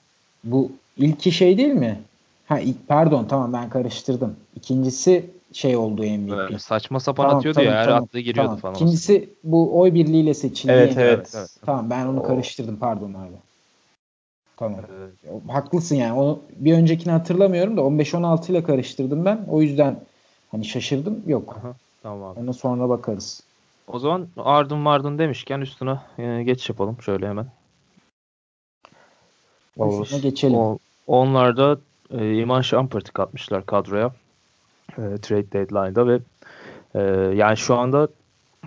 [0.43, 1.99] Bu ilki şey değil mi?
[2.47, 4.35] Ha pardon tamam ben karıştırdım.
[4.55, 6.33] İkincisi şey oldu MVP.
[6.33, 8.59] Evet, saçma sapan tamam, atıyordu tamam, ya her tamam, attığı giriyordu tamam.
[8.59, 8.75] falan.
[8.75, 10.71] İkincisi bu oy birliğiyle seçildi.
[10.71, 11.49] Evet, evet evet.
[11.65, 12.23] Tamam ben onu o...
[12.23, 13.50] karıştırdım pardon abi.
[14.61, 14.79] Tamam.
[14.99, 15.41] Evet.
[15.47, 16.13] Haklısın yani.
[16.13, 19.45] Onu bir öncekini hatırlamıyorum da 15-16 ile karıştırdım ben.
[19.49, 19.99] O yüzden
[20.51, 21.23] hani şaşırdım.
[21.27, 21.57] Yok.
[21.61, 22.35] Aha, tamam.
[22.37, 23.43] Ona sonra bakarız.
[23.87, 27.45] O zaman Ardın Vardın demişken üstüne e, geç yapalım şöyle hemen.
[29.77, 30.03] Olur.
[30.03, 30.55] Üstüne geçelim.
[30.55, 31.77] O, onlar da
[32.11, 34.11] e, Iman Shumpert'i katmışlar kadroya.
[34.97, 36.19] E, trade deadline'da ve
[36.95, 37.01] e,
[37.35, 38.07] yani şu anda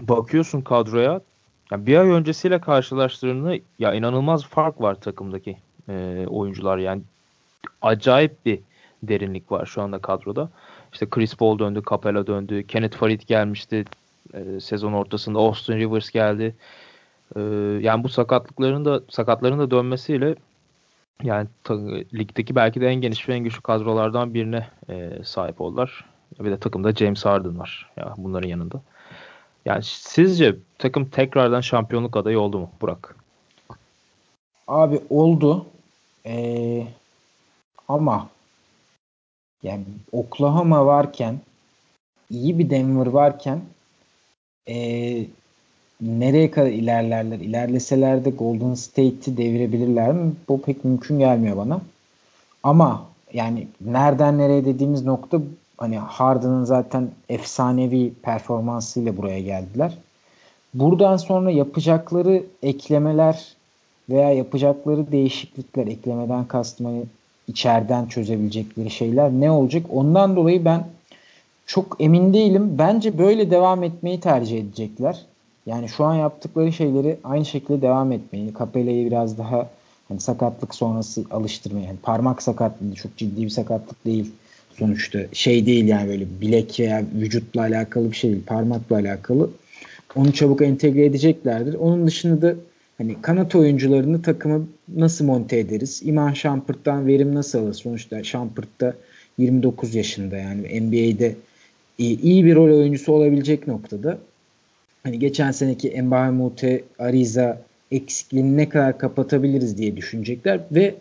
[0.00, 1.20] bakıyorsun kadroya
[1.70, 5.57] yani bir ay öncesiyle karşılaştırdığında ya inanılmaz fark var takımdaki
[5.88, 7.03] e, oyuncular yani
[7.83, 8.61] acayip bir
[9.03, 10.49] derinlik var şu anda kadroda.
[10.92, 13.85] İşte Chris Paul döndü, Capella döndü, Kenneth Farid gelmişti
[14.35, 16.55] e, sezon ortasında, Austin Rivers geldi.
[17.37, 17.40] E,
[17.81, 20.35] yani bu sakatlıkların da sakatların da dönmesiyle
[21.23, 21.75] yani ta,
[22.14, 26.05] ligdeki belki de en geniş ve en güçlü kadrolardan birine e, sahip oldular.
[26.40, 27.90] Bir de takımda James Harden var.
[27.97, 28.81] Ya bunların yanında.
[29.64, 33.16] Yani sizce takım tekrardan şampiyonluk adayı oldu mu Burak?
[34.68, 35.66] Abi oldu.
[36.26, 36.87] Ee,
[37.88, 38.28] ama
[39.62, 41.40] yani Oklahoma varken
[42.30, 43.60] iyi bir Denver varken
[44.68, 45.26] ee,
[46.00, 47.38] nereye kadar ilerlerler?
[47.38, 50.32] İlerleseler de Golden State'i devirebilirler mi?
[50.48, 51.80] Bu pek mümkün gelmiyor bana.
[52.62, 55.40] Ama yani nereden nereye dediğimiz nokta
[55.76, 59.98] hani Harden'ın zaten efsanevi performansıyla buraya geldiler.
[60.74, 63.54] Buradan sonra yapacakları eklemeler
[64.11, 67.03] veya yapacakları değişiklikler eklemeden kastmayı
[67.49, 69.87] içeriden çözebilecekleri şeyler ne olacak?
[69.90, 70.85] Ondan dolayı ben
[71.67, 72.79] çok emin değilim.
[72.79, 75.19] Bence böyle devam etmeyi tercih edecekler.
[75.67, 79.71] Yani şu an yaptıkları şeyleri aynı şekilde devam etmeyi, Capella'yı biraz daha
[80.09, 84.33] hani sakatlık sonrası alıştırmayı, yani parmak sakatlığı çok ciddi bir sakatlık değil
[84.79, 85.19] sonuçta.
[85.33, 89.51] Şey değil yani böyle bilek veya vücutla alakalı bir şey değil, parmakla alakalı.
[90.17, 91.75] Onu çabuk entegre edeceklerdir.
[91.75, 92.55] Onun dışında da
[92.98, 96.02] hani kanat oyuncularını takımı nasıl monte ederiz?
[96.04, 97.74] İman Şampırt'tan verim nasıl alır?
[97.74, 98.94] Sonuçta Şampırt da
[99.38, 101.35] 29 yaşında yani NBA'de
[101.98, 104.18] iyi bir rol oyuncusu olabilecek noktada
[105.02, 110.94] hani geçen seneki Mbaye Mute, Ariza eksikliğini ne kadar kapatabiliriz diye düşünecekler ve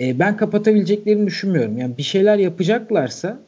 [0.00, 1.78] e, ben kapatabileceklerini düşünmüyorum.
[1.78, 3.38] Yani bir şeyler yapacaklarsa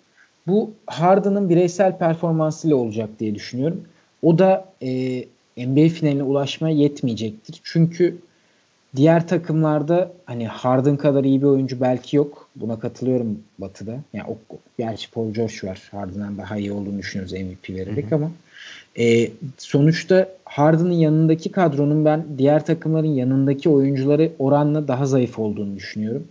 [0.46, 3.84] bu Harden'ın bireysel performansıyla olacak diye düşünüyorum.
[4.22, 5.24] O da e,
[5.56, 7.60] NBA finaline ulaşmaya yetmeyecektir.
[7.62, 8.16] Çünkü
[8.96, 12.48] diğer takımlarda hani Harden kadar iyi bir oyuncu belki yok.
[12.56, 13.98] Buna katılıyorum Batı'da.
[14.12, 15.88] Yani o, gerçi Paul George var.
[15.90, 18.14] Harden'dan daha iyi olduğunu düşünüyoruz MVP vererek hı hı.
[18.14, 18.30] ama
[18.98, 26.24] e, sonuçta Harden'ın yanındaki kadronun ben diğer takımların yanındaki oyuncuları oranla daha zayıf olduğunu düşünüyorum.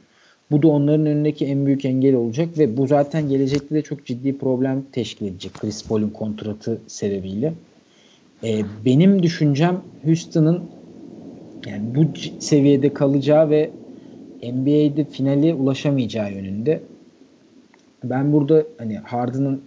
[0.52, 4.38] Bu da onların önündeki en büyük engel olacak ve bu zaten gelecekte de çok ciddi
[4.38, 7.54] problem teşkil edecek Chris Paul'un kontratı sebebiyle.
[8.43, 10.63] E, benim düşüncem Houston'ın
[11.65, 12.06] yani bu
[12.39, 13.71] seviyede kalacağı ve
[14.43, 16.84] NBA'de finale ulaşamayacağı yönünde.
[18.04, 19.62] Ben burada hani Harden'ın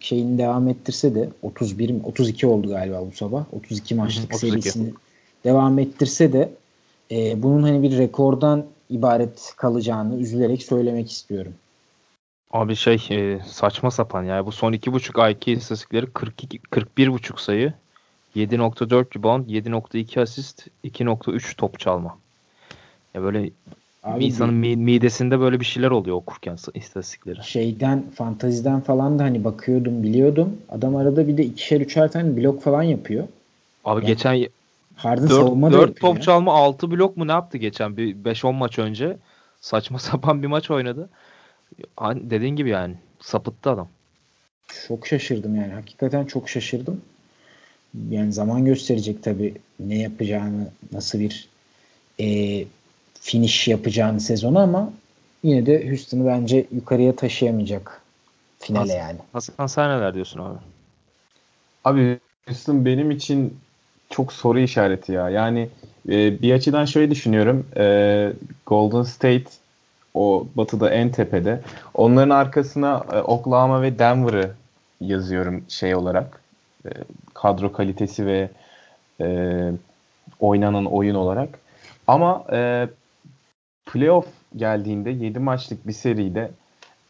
[0.00, 3.44] şeyini devam ettirse de 31 32 oldu galiba bu sabah.
[3.52, 4.50] 32 maçlık 32.
[4.50, 4.92] serisini
[5.44, 6.50] devam ettirse de
[7.10, 11.52] e, bunun hani bir rekordan ibaret kalacağını üzülerek söylemek istiyorum.
[12.50, 17.72] Abi şey e, saçma sapan yani bu son 2.5 IQ istatistikleri 42 41.5 sayı
[18.36, 22.18] 7.4 rebound 7.2 asist 2.3 top çalma.
[23.14, 23.50] Ya böyle
[24.02, 27.44] Abi insanın mi, midesinde böyle bir şeyler oluyor okurken istatistikleri.
[27.44, 30.56] Şeyden fantaziden falan da hani bakıyordum biliyordum.
[30.68, 33.28] Adam arada bir de ikişer üçer tane blok falan yapıyor.
[33.84, 34.48] Abi yani, geçen
[34.96, 36.22] Harden 4, savunma 4 top ya.
[36.22, 39.16] çalma 6 blok mu ne yaptı geçen bir 5-10 maç önce.
[39.60, 41.08] Saçma sapan bir maç oynadı.
[41.96, 43.88] Hani dediğin gibi yani sapıttı adam.
[44.88, 45.72] Çok şaşırdım yani.
[45.72, 47.00] Hakikaten çok şaşırdım.
[48.10, 51.48] Yani zaman gösterecek tabii ne yapacağını, nasıl bir
[52.20, 52.64] e,
[53.20, 54.92] finish yapacağını sezonu ama
[55.42, 58.02] yine de Houston'ı bence yukarıya taşıyamayacak
[58.58, 59.18] finale Hasan, yani.
[59.32, 60.58] Hasan sen neler diyorsun abi?
[61.84, 63.56] Abi Houston benim için
[64.10, 65.30] çok soru işareti ya.
[65.30, 65.68] Yani
[66.08, 67.66] e, bir açıdan şöyle düşünüyorum.
[67.76, 68.32] E,
[68.66, 69.50] Golden State
[70.14, 71.60] o batıda en tepede.
[71.94, 74.50] Onların arkasına e, Oklahoma ve Denver'ı
[75.00, 76.40] yazıyorum şey olarak.
[76.86, 76.88] E,
[77.38, 78.48] kadro kalitesi ve
[79.20, 79.26] e,
[80.40, 81.58] oynanan oyun olarak.
[82.06, 82.88] Ama e,
[83.86, 86.50] playoff geldiğinde 7 maçlık bir seride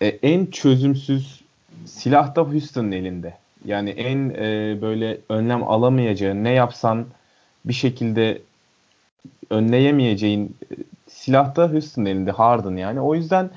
[0.01, 1.41] e, en çözümsüz
[1.87, 3.35] silah da Houston'ın elinde.
[3.65, 7.07] Yani en e, böyle önlem alamayacağı ne yapsan
[7.65, 8.39] bir şekilde
[9.51, 10.75] önleyemeyeceğin e,
[11.09, 13.01] silah da Houston elinde Harden yani.
[13.01, 13.51] O yüzden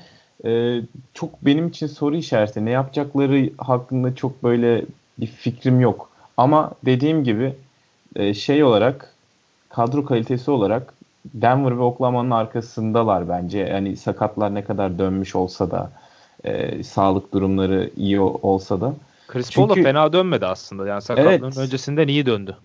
[0.44, 0.80] e,
[1.14, 2.64] çok benim için soru işareti.
[2.64, 4.84] Ne yapacakları hakkında çok böyle
[5.18, 6.11] bir fikrim yok.
[6.36, 7.54] Ama dediğim gibi
[8.16, 9.14] e, şey olarak
[9.68, 13.58] kadro kalitesi olarak Denver ve Oklahoma'nın arkasındalar bence.
[13.58, 15.90] Yani sakatlar ne kadar dönmüş olsa da
[16.44, 18.94] e, sağlık durumları iyi olsa da.
[19.28, 20.86] Chris Paul da fena dönmedi aslında.
[20.86, 22.56] Yani sakatlığın evet, öncesinden iyi döndü.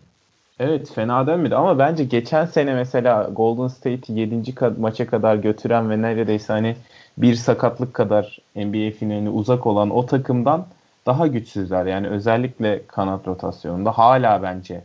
[0.60, 4.36] Evet fena denmedi ama bence geçen sene mesela Golden State'i 7.
[4.36, 6.76] Ka- maça kadar götüren ve neredeyse hani
[7.18, 10.66] bir sakatlık kadar NBA finaline uzak olan o takımdan
[11.08, 11.86] daha güçsüzler.
[11.86, 14.84] Yani özellikle kanat rotasyonunda hala bence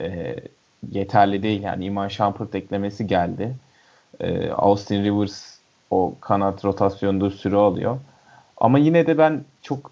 [0.00, 0.36] e,
[0.92, 1.62] yeterli değil.
[1.62, 3.54] Yani Iman Shumpert eklemesi geldi.
[4.20, 5.58] E, Austin Rivers
[5.90, 7.98] o kanat rotasyonunda süre alıyor.
[8.56, 9.90] Ama yine de ben çok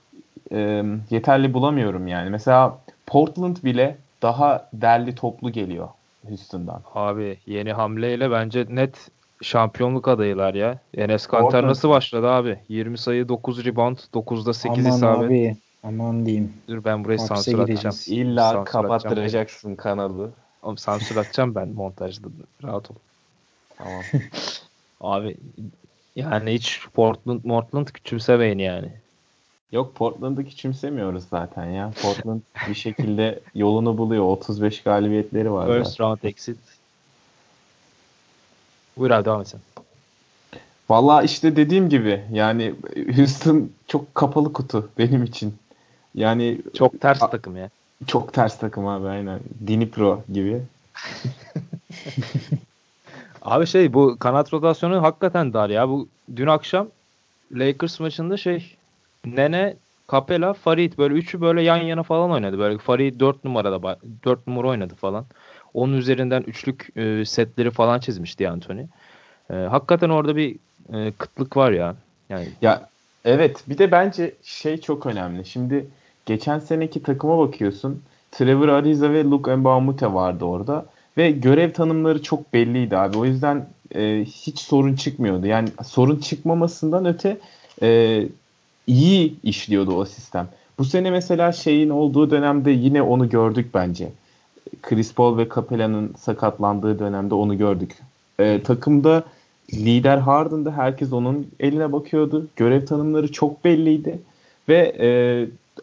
[0.52, 2.30] e, yeterli bulamıyorum yani.
[2.30, 5.88] Mesela Portland bile daha derli toplu geliyor
[6.28, 6.82] Houston'dan.
[6.94, 9.08] Abi yeni hamleyle bence net
[9.42, 10.78] şampiyonluk adayılar ya.
[10.94, 12.58] Enes Kanter nasıl başladı abi?
[12.68, 15.26] 20 sayı, 9 rebound, 9'da 8 aman isabet.
[15.28, 16.52] abi, aman diyeyim.
[16.68, 17.66] Dur ben burayı Hapse sansür atacağım.
[17.66, 18.08] gireceğiz.
[18.08, 20.30] İlla Sansür kapattıracaksın kanalı.
[20.62, 22.28] Oğlum sansür atacağım ben montajda.
[22.62, 22.94] Rahat ol.
[23.78, 24.02] Tamam.
[25.00, 25.36] Abi
[26.16, 28.88] yani hiç Portland Portland küçümsemeyin yani.
[29.72, 31.92] Yok Portland'ı küçümsemiyoruz zaten ya.
[32.02, 34.24] Portland bir şekilde yolunu buluyor.
[34.24, 35.66] 35 galibiyetleri var.
[35.66, 36.04] First zaten.
[36.04, 36.58] round exit.
[38.96, 39.60] Buyur abi devam et sen.
[40.90, 42.74] Valla işte dediğim gibi yani
[43.16, 45.54] Houston çok kapalı kutu benim için.
[46.14, 47.70] Yani Çok ters A- takım ya.
[48.06, 49.40] çok ters takım abi aynen.
[49.68, 50.62] Dnipro gibi.
[53.42, 55.88] Abi şey bu kanat rotasyonu hakikaten dar ya.
[55.88, 56.88] Bu dün akşam
[57.52, 58.76] Lakers maçında şey
[59.26, 59.76] Nene,
[60.10, 62.58] Capella, Farid böyle üçü böyle yan yana falan oynadı.
[62.58, 65.24] Böyle Farid 4 numarada 4 numara oynadı falan.
[65.76, 68.82] Onun üzerinden üçlük e, setleri falan çizmişti Anthony.
[69.50, 70.56] E, hakikaten orada bir
[70.92, 71.96] e, kıtlık var ya.
[72.28, 72.88] Yani Ya
[73.24, 75.44] evet bir de bence şey çok önemli.
[75.44, 75.86] Şimdi
[76.26, 78.02] geçen seneki takıma bakıyorsun.
[78.32, 80.86] Trevor Ariza ve Luke Mbamute vardı orada.
[81.16, 83.18] Ve görev tanımları çok belliydi abi.
[83.18, 85.46] O yüzden e, hiç sorun çıkmıyordu.
[85.46, 87.38] Yani sorun çıkmamasından öte
[87.82, 88.22] e,
[88.86, 90.48] iyi işliyordu o sistem.
[90.78, 94.08] Bu sene mesela şeyin olduğu dönemde yine onu gördük bence.
[94.82, 97.96] Chris Paul ve Capella'nın sakatlandığı dönemde onu gördük.
[98.38, 99.24] E, takımda
[99.74, 102.46] lider Harden'da herkes onun eline bakıyordu.
[102.56, 104.18] Görev tanımları çok belliydi.
[104.68, 105.08] Ve e,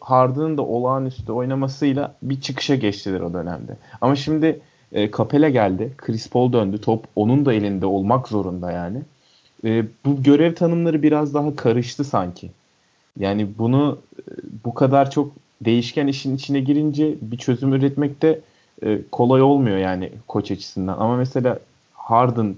[0.00, 3.76] Harden'ın da olağanüstü oynamasıyla bir çıkışa geçtiler o dönemde.
[4.00, 4.60] Ama şimdi
[4.92, 5.92] e, Capella geldi.
[5.96, 6.80] Chris Paul döndü.
[6.80, 8.98] Top onun da elinde olmak zorunda yani.
[9.64, 12.50] E, bu görev tanımları biraz daha karıştı sanki.
[13.18, 14.22] Yani bunu e,
[14.64, 18.40] bu kadar çok değişken işin içine girince bir çözüm üretmek de
[18.82, 20.98] e, kolay olmuyor yani koç açısından.
[20.98, 21.58] Ama mesela
[21.94, 22.54] Harden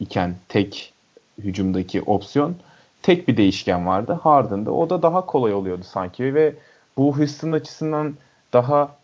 [0.00, 0.92] iken tek
[1.38, 2.54] hücumdaki opsiyon
[3.02, 4.18] tek bir değişken vardı.
[4.22, 6.54] Harden'da o da daha kolay oluyordu sanki ve
[6.96, 8.14] bu Houston açısından
[8.52, 8.96] daha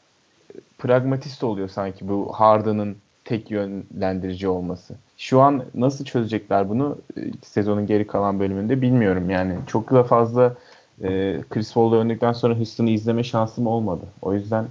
[0.79, 4.95] pragmatist oluyor sanki bu Harden'ın tek yönlendirici olması.
[5.19, 9.55] Şu an nasıl çözecekler bunu e, sezonun geri kalan bölümünde bilmiyorum yani.
[9.67, 10.55] Çok da fazla
[11.03, 14.05] e, Chris Paul'u öndükten sonra Houston'ı izleme şansım olmadı.
[14.23, 14.67] O yüzden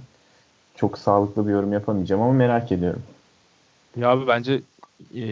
[0.80, 3.02] çok sağlıklı bir yorum yapamayacağım ama merak ediyorum.
[3.96, 4.60] Ya abi bence
[5.14, 5.24] e,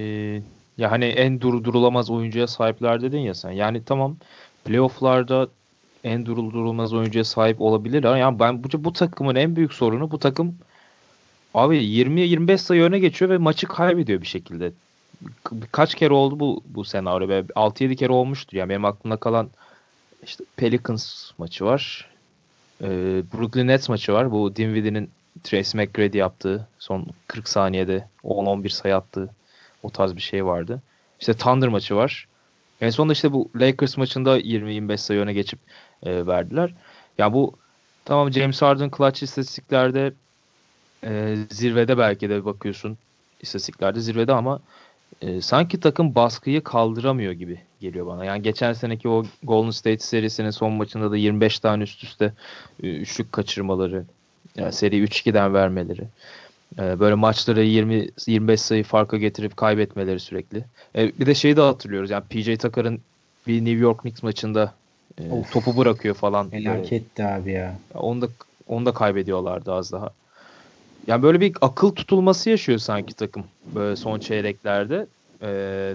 [0.79, 3.51] ya hani en durdurulamaz oyuncuya sahipler dedin ya sen.
[3.51, 4.17] Yani tamam
[4.65, 5.49] playoff'larda
[6.05, 8.17] en durdurulmaz oyuncuya sahip olabilirler.
[8.17, 10.55] Yani ben bu, bu takımın en büyük sorunu bu takım
[11.55, 14.73] abi 20-25 sayı öne geçiyor ve maçı kaybediyor bir şekilde.
[15.73, 17.29] Kaç kere oldu bu bu senaryo?
[17.29, 18.57] 6-7 kere olmuştur.
[18.57, 19.49] Yani benim aklımda kalan
[20.25, 22.11] işte Pelicans maçı var.
[22.83, 22.87] Ee,
[23.35, 24.33] Brooklyn Nets maçı var.
[24.33, 25.11] Bu Dinwiddie'nin
[25.45, 29.31] Tracy McGrady yaptığı son 40 saniyede 10-11 sayı attığı
[29.83, 30.83] o tarz bir şey vardı.
[31.21, 32.29] İşte Thunder maçı var.
[32.81, 35.59] En sonunda işte bu Lakers maçında 20-25 sayı öne geçip
[36.03, 36.75] e, verdiler.
[37.19, 37.55] Ya bu
[38.05, 40.13] tamam James Harden clutch istatistiklerde
[41.05, 42.99] e, zirvede belki de bakıyorsun
[43.41, 44.61] istatistiklerde zirvede ama
[45.21, 48.25] e, sanki takım baskıyı kaldıramıyor gibi geliyor bana.
[48.25, 52.33] Yani geçen seneki o Golden State serisinin son maçında da 25 tane üst üste
[52.83, 54.05] e, üçlük kaçırmaları,
[54.57, 56.03] yani seri 3-2'den vermeleri.
[56.79, 60.65] E, böyle maçları 20 25 sayı farka getirip kaybetmeleri sürekli.
[60.97, 62.11] E, bir de şeyi de hatırlıyoruz.
[62.11, 63.01] Yani PJ Tucker'ın
[63.47, 64.75] bir New York Knicks maçında
[65.19, 66.51] e, topu bırakıyor falan.
[66.51, 67.79] Felaketti abi ya.
[67.95, 68.29] Onu da
[68.67, 70.11] onu da kaybediyorlardı az daha.
[71.07, 75.07] Yani böyle bir akıl tutulması yaşıyor sanki takım böyle son çeyreklerde.
[75.43, 75.95] Ee,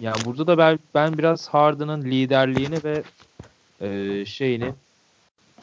[0.00, 3.02] yani burada da ben, ben biraz Harden'ın liderliğini ve
[3.80, 4.72] e, şeyini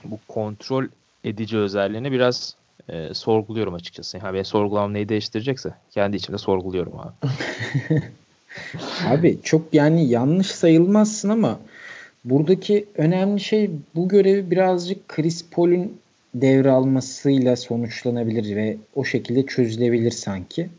[0.03, 0.85] bu kontrol
[1.23, 2.55] edici özelliğini biraz
[2.89, 4.17] e, sorguluyorum açıkçası.
[4.17, 7.12] Yani ben sorgulamam neyi değiştirecekse kendi içimde sorguluyorum abi.
[9.07, 11.60] abi çok yani yanlış sayılmazsın ama
[12.25, 15.97] buradaki önemli şey bu görevi birazcık Chris Paul'un
[16.36, 20.69] devralmasıyla sonuçlanabilir ve o şekilde çözülebilir sanki.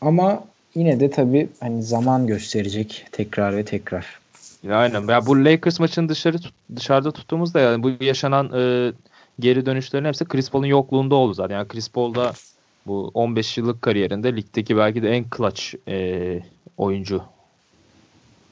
[0.00, 0.44] Ama
[0.74, 4.20] yine de tabii hani zaman gösterecek tekrar ve tekrar.
[4.62, 5.08] Ya aynen.
[5.08, 8.92] Ya bu Lakers maçını dışarı tut, dışarıda tuttuğumuzda yani bu yaşanan e,
[9.40, 11.54] geri dönüşlerin hepsi Chris Paul'un yokluğunda oldu zaten.
[11.54, 12.32] Yani Chris Paul da
[12.86, 16.40] bu 15 yıllık kariyerinde ligdeki belki de en clutch e,
[16.76, 17.22] oyuncu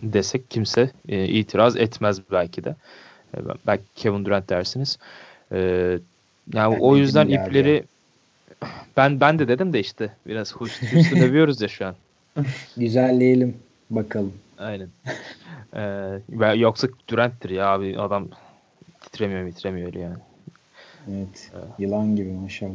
[0.02, 2.76] desek kimse e, itiraz etmez belki de.
[3.36, 4.98] E, belki Kevin Durant dersiniz.
[5.52, 5.58] E,
[6.54, 7.84] yani ben o yüzden ipleri
[8.62, 8.68] ya.
[8.96, 11.94] ben ben de dedim de işte biraz Houston övüyoruz ya şu an.
[12.76, 13.56] Güzelleyelim
[13.90, 14.32] bakalım.
[14.58, 14.88] Aynen.
[15.74, 18.28] Ee, yoksa Durant'tir ya abi adam
[19.00, 20.16] titremiyor titremiyor yani.
[21.10, 21.50] Evet.
[21.78, 22.72] Yılan gibi maşallah.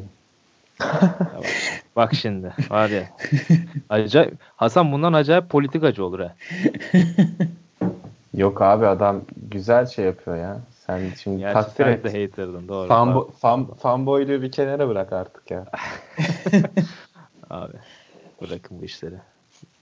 [0.79, 1.45] bak,
[1.95, 3.03] bak şimdi var ya.
[3.89, 6.35] Acayip, Hasan bundan acayip politikacı olur ha.
[8.33, 10.59] Yok abi adam güzel şey yapıyor ya.
[10.87, 12.03] Sen şimdi Gerçi takdir et.
[12.03, 12.87] de hater'dın doğru.
[12.87, 15.65] Fanbo, fan, fanboyluğu bir kenara bırak artık ya.
[17.49, 17.73] abi
[18.41, 19.15] bırakın bu işleri.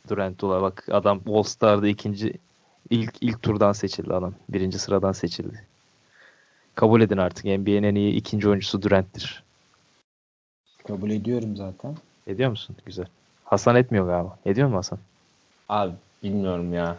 [0.09, 2.33] Durantula bak adam All Star'da ikinci
[2.89, 4.33] ilk ilk turdan seçildi adam.
[4.49, 5.65] Birinci sıradan seçildi.
[6.81, 9.43] Kabul edin artık NBA'nin en iyi ikinci oyuncusu Durant'tir.
[10.87, 11.97] Kabul ediyorum zaten.
[12.27, 12.75] Ediyor musun?
[12.85, 13.05] Güzel.
[13.45, 14.37] Hasan etmiyor galiba.
[14.45, 14.99] Ediyor mu Hasan?
[15.69, 16.97] Abi bilmiyorum ya.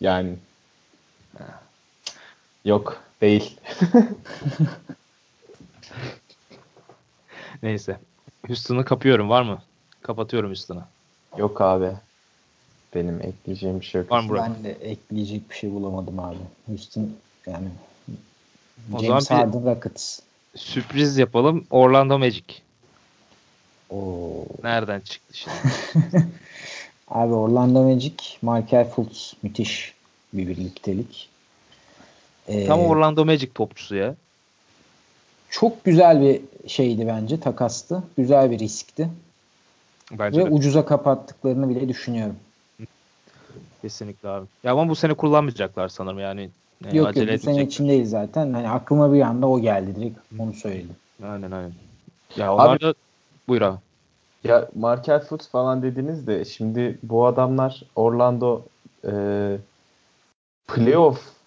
[0.00, 0.36] Yani
[2.64, 3.60] yok değil.
[7.62, 7.98] Neyse.
[8.46, 9.28] Houston'u kapıyorum.
[9.28, 9.62] Var mı?
[10.02, 10.82] Kapatıyorum Houston'u.
[11.36, 11.92] Yok abi.
[12.94, 14.10] Benim ekleyeceğim bir şey yok.
[14.10, 16.38] Var mı ben de ekleyecek bir şey bulamadım abi.
[16.66, 17.10] Houston
[17.46, 17.68] yani
[18.92, 20.20] o James Harden Rockets.
[20.56, 21.66] Sürpriz yapalım.
[21.70, 22.44] Orlando Magic.
[23.90, 24.44] Oo.
[24.62, 25.56] Nereden çıktı şimdi?
[27.08, 29.94] abi Orlando Magic, Michael Fultz müthiş
[30.32, 31.28] bir birliktelik.
[32.48, 34.14] Ee, Tam Orlando Magic topçusu ya.
[35.50, 38.02] Çok güzel bir şeydi bence takastı.
[38.16, 39.08] Güzel bir riskti.
[40.12, 40.50] Bence Ve de.
[40.50, 42.36] ucuza kapattıklarını bile düşünüyorum.
[43.82, 44.46] Kesinlikle abi.
[44.64, 46.50] Ya ama bu sene kullanmayacaklar sanırım yani.
[46.84, 48.52] Yani yok yok bu sene için değil zaten.
[48.52, 50.18] Hani aklıma bir anda o geldi direkt.
[50.38, 50.96] Onu söyledim.
[51.22, 51.72] Aynen aynen.
[52.36, 52.94] Ya onlar abi, da
[53.48, 53.78] buyur abi.
[54.44, 58.62] Ya Markel Fultz falan dediniz de şimdi bu adamlar Orlando
[59.04, 59.12] e,
[60.66, 61.38] playoff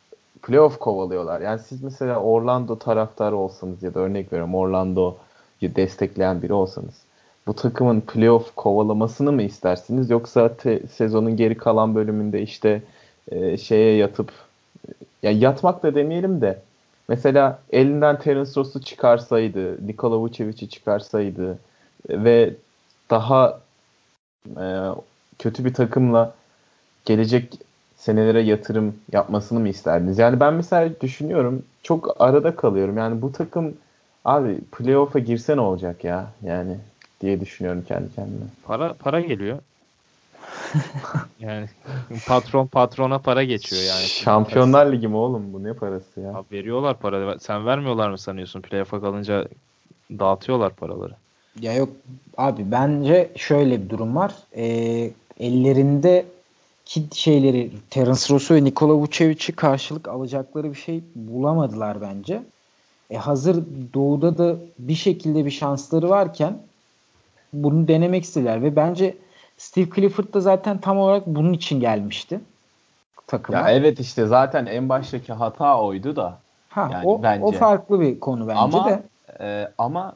[0.42, 1.42] playoff kovalıyorlar.
[1.42, 7.02] Yani siz mesela Orlando taraftarı olsanız ya da örnek veriyorum Orlando'yu destekleyen biri olsanız
[7.48, 12.82] bu takımın playoff kovalamasını mı istersiniz yoksa te, sezonun geri kalan bölümünde işte
[13.32, 14.32] e, şeye yatıp
[15.24, 16.62] ya yatmak da demeyelim de
[17.08, 21.60] mesela elinden Terence Ross'u çıkarsaydı, Nikola Vucevic'i çıkarsaydı
[22.10, 22.54] ve
[23.10, 23.60] daha
[24.58, 24.66] e,
[25.40, 26.34] kötü bir takımla
[27.06, 27.60] gelecek
[27.96, 30.18] senelere yatırım yapmasını mı isterdiniz?
[30.18, 32.98] Yani ben mesela düşünüyorum çok arada kalıyorum.
[32.98, 33.74] Yani bu takım
[34.26, 36.28] abi playoff'a girse ne olacak ya?
[36.44, 36.78] Yani
[37.22, 38.46] diye düşünüyorum kendi kendime.
[38.64, 39.60] Para para geliyor.
[41.40, 41.68] yani
[42.28, 44.06] patron patrona para geçiyor yani.
[44.06, 46.34] Şampiyonlar Ligi mi oğlum bu ne parası ya?
[46.34, 47.40] Abi veriyorlar para.
[47.40, 48.62] Sen vermiyorlar mı sanıyorsun?
[48.62, 49.48] Playoff'a kalınca
[50.12, 51.14] dağıtıyorlar paraları.
[51.60, 51.90] Ya yok
[52.38, 54.34] abi bence şöyle bir durum var.
[54.56, 56.26] Ee, ellerinde
[56.86, 62.44] ki şeyleri Terence Ross'u ve Nikola Vucevic'i karşılık alacakları bir şey bulamadılar bence.
[63.10, 66.58] E hazır doğuda da bir şekilde bir şansları varken
[67.54, 69.18] bunu denemek istediler ve bence
[69.62, 72.40] Steve Clifford da zaten tam olarak bunun için gelmişti
[73.28, 73.58] takıma.
[73.58, 76.40] Ya evet işte zaten en baştaki hata oydu da.
[76.70, 77.46] Ha, yani o, bence.
[77.46, 79.04] o farklı bir konu bence ama, de.
[79.40, 80.16] E, ama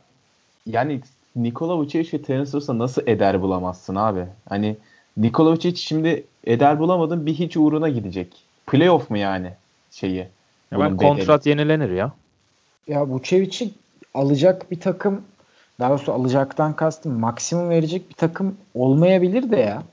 [0.66, 1.02] yani
[1.36, 4.26] Nikola Vucevic ve Terence Ross'a nasıl eder bulamazsın abi?
[4.50, 4.78] Hani
[5.18, 8.36] Nikola Vucevic şimdi eder bulamadın bir hiç uğruna gidecek.
[8.68, 9.52] Playoff mu yani
[9.92, 10.28] şeyi?
[10.72, 12.12] Ya ben kontrat yenilenir ya.
[12.88, 13.74] Ya Vucevic'i
[14.14, 15.22] alacak bir takım
[15.80, 19.84] daha doğrusu alacaktan kastım maksimum verecek bir takım olmayabilir de ya.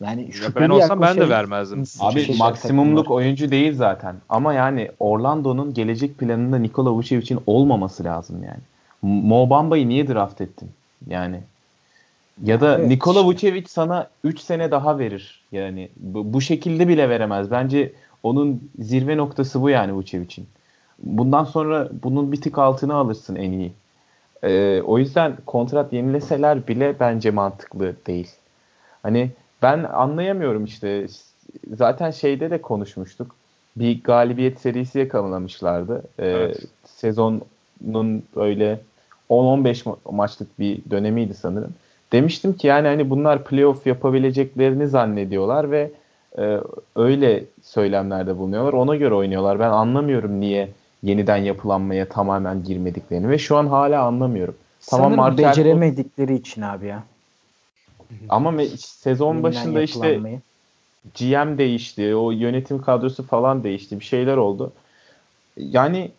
[0.00, 1.84] Yani ya ben olsam ben de vermezdim.
[2.00, 4.16] Abi maksimumluk oyuncu değil zaten.
[4.28, 8.60] Ama yani Orlando'nun gelecek planında Nikola Vucevic'in olmaması lazım yani.
[9.02, 10.70] Mo Bamba'yı niye draft ettin?
[11.08, 11.40] Yani
[12.42, 13.28] ya da evet, Nikola işte.
[13.28, 15.40] Vucevic sana 3 sene daha verir.
[15.52, 17.50] Yani bu, bu şekilde bile veremez.
[17.50, 20.46] Bence onun zirve noktası bu yani Vucevic'in.
[21.02, 23.72] Bundan sonra bunun bir tık altına alırsın en iyi.
[24.44, 28.30] Ee, o yüzden kontrat yenileseler bile bence mantıklı değil.
[29.02, 29.30] Hani
[29.62, 31.06] ben anlayamıyorum işte.
[31.76, 33.36] Zaten şeyde de konuşmuştuk.
[33.76, 36.02] Bir galibiyet serisi yakalamamışlardı.
[36.18, 36.60] Ee, evet.
[36.84, 38.80] Sezonun böyle
[39.30, 41.74] 10-15 maçlık bir dönemiydi sanırım.
[42.12, 45.90] Demiştim ki yani hani bunlar playoff yapabileceklerini zannediyorlar ve
[46.38, 46.58] e,
[46.96, 48.72] öyle söylemlerde bulunuyorlar.
[48.72, 49.58] Ona göre oynuyorlar.
[49.58, 50.68] Ben anlamıyorum niye
[51.04, 54.54] yeniden yapılanmaya tamamen girmediklerini ve şu an hala anlamıyorum.
[54.80, 57.02] Sanırım tamam Markel beceremedikleri için abi ya.
[58.28, 60.20] Ama sezon yeniden başında işte
[61.18, 64.72] GM değişti, o yönetim kadrosu falan değişti, bir şeyler oldu.
[65.56, 66.10] Yani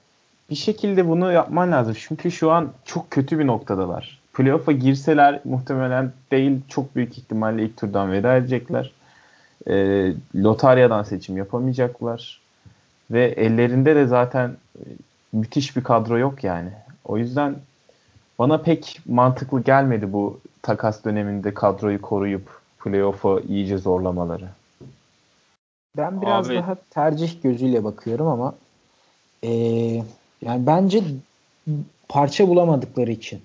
[0.49, 1.95] bir şekilde bunu yapman lazım.
[1.99, 4.19] Çünkü şu an çok kötü bir noktadalar.
[4.33, 8.91] Playoff'a girseler muhtemelen değil çok büyük ihtimalle ilk turdan veda edecekler.
[9.67, 9.73] E,
[10.35, 12.41] lotaryadan seçim yapamayacaklar.
[13.11, 14.81] Ve ellerinde de zaten e,
[15.33, 16.69] müthiş bir kadro yok yani.
[17.05, 17.55] O yüzden
[18.39, 24.49] bana pek mantıklı gelmedi bu takas döneminde kadroyu koruyup playoff'a iyice zorlamaları.
[25.97, 28.55] Ben biraz Abi, daha tercih gözüyle bakıyorum ama
[29.43, 30.03] ee,
[30.41, 31.03] yani bence
[32.09, 33.41] parça bulamadıkları için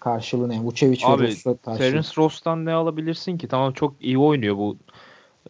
[0.00, 0.60] karşılığı ne?
[0.60, 3.48] Vucevic ve Ross'a Terence Ross'tan ne alabilirsin ki?
[3.48, 4.76] Tamam çok iyi oynuyor bu.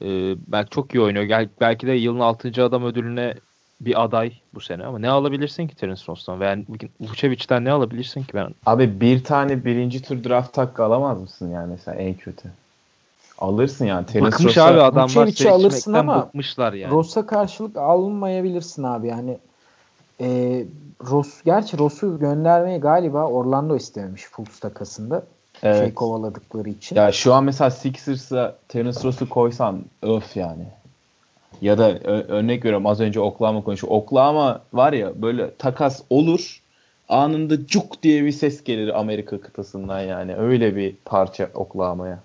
[0.02, 1.24] Ee, belki çok iyi oynuyor.
[1.24, 2.64] Gel, belki de yılın 6.
[2.64, 3.34] adam ödülüne
[3.80, 6.40] bir aday bu sene ama ne alabilirsin ki Terence Ross'tan?
[6.40, 6.58] Ve
[7.00, 8.54] Vucevic'ten ne alabilirsin ki ben?
[8.66, 12.48] Abi bir tane birinci tur draft hakkı alamaz mısın yani mesela en kötü?
[13.38, 14.06] Alırsın yani.
[14.06, 16.92] Terence Bıkmış Ross'a, abi adamlar Vucevic'i alırsın ama bıkmışlar yani.
[16.92, 19.38] Ross'a karşılık almayabilirsin abi yani.
[20.20, 20.64] E,
[21.10, 25.22] Ross, gerçi Ross'u göndermeyi galiba Orlando istememiş Fultz takasında.
[25.62, 25.78] Evet.
[25.78, 26.96] Şey kovaladıkları için.
[26.96, 30.64] Ya şu an mesela Sixers'a Terence Ross'u koysan öf yani.
[31.60, 31.98] Ya da
[32.28, 33.92] örnek veriyorum az önce Oklahoma konuşuyor.
[33.92, 36.62] Oklahoma var ya böyle takas olur
[37.08, 40.36] anında cuk diye bir ses gelir Amerika kıtasından yani.
[40.36, 42.18] Öyle bir parça Oklahoma'ya.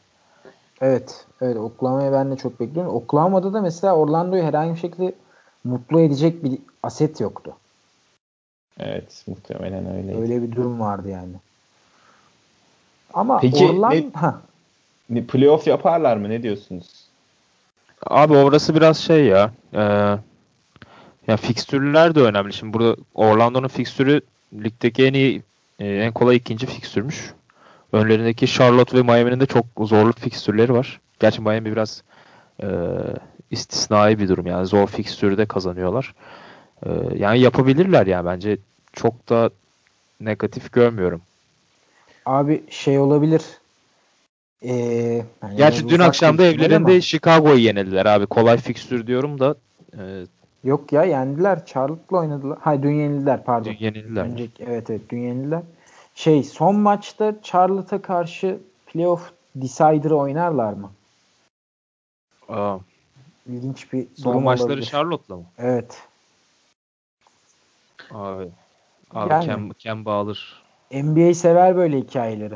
[0.81, 1.25] Evet.
[1.41, 2.95] Evet Oklahoma'ya ben de çok bekliyorum.
[2.95, 5.13] Oklahoma'da da mesela Orlando'yu herhangi bir şekilde
[5.63, 7.53] mutlu edecek bir aset yoktu.
[8.79, 10.21] Evet muhtemelen öyle.
[10.21, 11.33] Öyle bir durum vardı yani.
[13.15, 13.95] Ama Peki, Orlando...
[15.09, 16.29] Ne, playoff yaparlar mı?
[16.29, 16.87] Ne diyorsunuz?
[18.05, 19.51] Abi orası biraz şey ya.
[19.73, 19.81] E,
[21.27, 22.53] ya fikstürler de önemli.
[22.53, 24.21] Şimdi burada Orlando'nun fikstürü
[24.53, 25.41] ligdeki en iyi
[25.79, 27.33] e, en kolay ikinci fikstürmüş.
[27.93, 30.99] Önlerindeki Charlotte ve Miami'nin de çok zorlu fikstürleri var.
[31.19, 32.03] Gerçi Miami biraz
[32.63, 32.67] e,
[33.51, 36.13] istisnai bir durum yani zor fikstürde kazanıyorlar.
[36.85, 38.57] E, yani yapabilirler yani bence
[38.93, 39.49] çok da
[40.21, 41.21] negatif görmüyorum.
[42.25, 43.41] Abi şey olabilir.
[44.61, 44.73] Ee,
[45.43, 47.01] yani Gerçi dün akşam da evlerinde.
[47.01, 48.25] Chicago'yu yenildiler abi.
[48.25, 49.55] Kolay fikstür diyorum da.
[49.97, 50.25] E,
[50.63, 51.65] Yok ya yendiler.
[51.65, 52.57] Charlotte'la oynadılar.
[52.61, 53.71] Hayır dün yenildiler pardon.
[53.71, 54.23] Dün yenildiler.
[54.23, 55.61] Önceki, evet evet dün yenildiler.
[56.15, 60.91] Şey son maçta Charlotte'a karşı playoff decider'ı oynarlar mı?
[62.49, 62.77] Aa.
[63.49, 64.85] İlginç bir son durum maçları olabilir.
[64.85, 65.43] Charlotte'la mı?
[65.57, 66.03] Evet.
[68.11, 68.49] Abi.
[69.11, 70.64] Abi yani, Kem, Kem bağılır.
[70.91, 72.55] NBA sever böyle hikayeleri.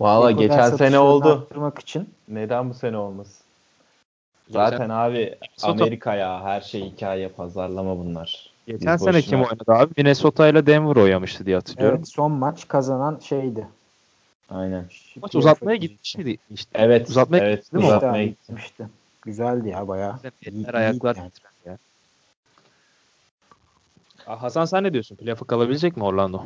[0.00, 1.48] Valla geçen sene oldu.
[1.82, 2.10] için.
[2.28, 3.44] Neden bu sene olmasın?
[4.50, 8.50] Zaten geçen, abi Amerika ya her şey hikaye pazarlama bunlar.
[8.66, 9.30] Geçen Biz sene boşuna...
[9.30, 9.92] kim oynadı abi?
[9.96, 11.96] Minnesota ile Denver oynamıştı diye hatırlıyorum.
[11.98, 13.66] Evet son maç kazanan şeydi.
[14.50, 14.84] Aynen.
[15.22, 16.70] Maç uzatmaya gitmişti işte.
[16.74, 17.08] Evet.
[17.08, 18.86] Uzatmaya evet, gitti uzatmaya gitmişti.
[19.22, 20.18] Güzeldi ya bayağı.
[20.46, 21.30] Eller ayaklar yani.
[21.66, 21.78] ya.
[24.26, 25.16] Hasan sen ne diyorsun?
[25.16, 26.42] Playoff'a kalabilecek mi Orlando?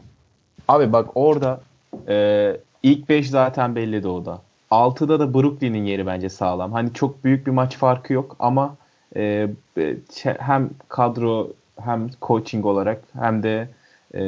[0.68, 1.60] Abi bak orada
[2.08, 4.40] e, ilk 5 zaten belli doğuda.
[4.70, 6.72] 6'da da Brooklyn'in yeri bence sağlam.
[6.72, 8.76] Hani çok büyük bir maç farkı yok ama
[9.16, 9.48] e,
[10.38, 11.50] hem kadro
[11.80, 13.68] hem coaching olarak hem de
[14.14, 14.22] e,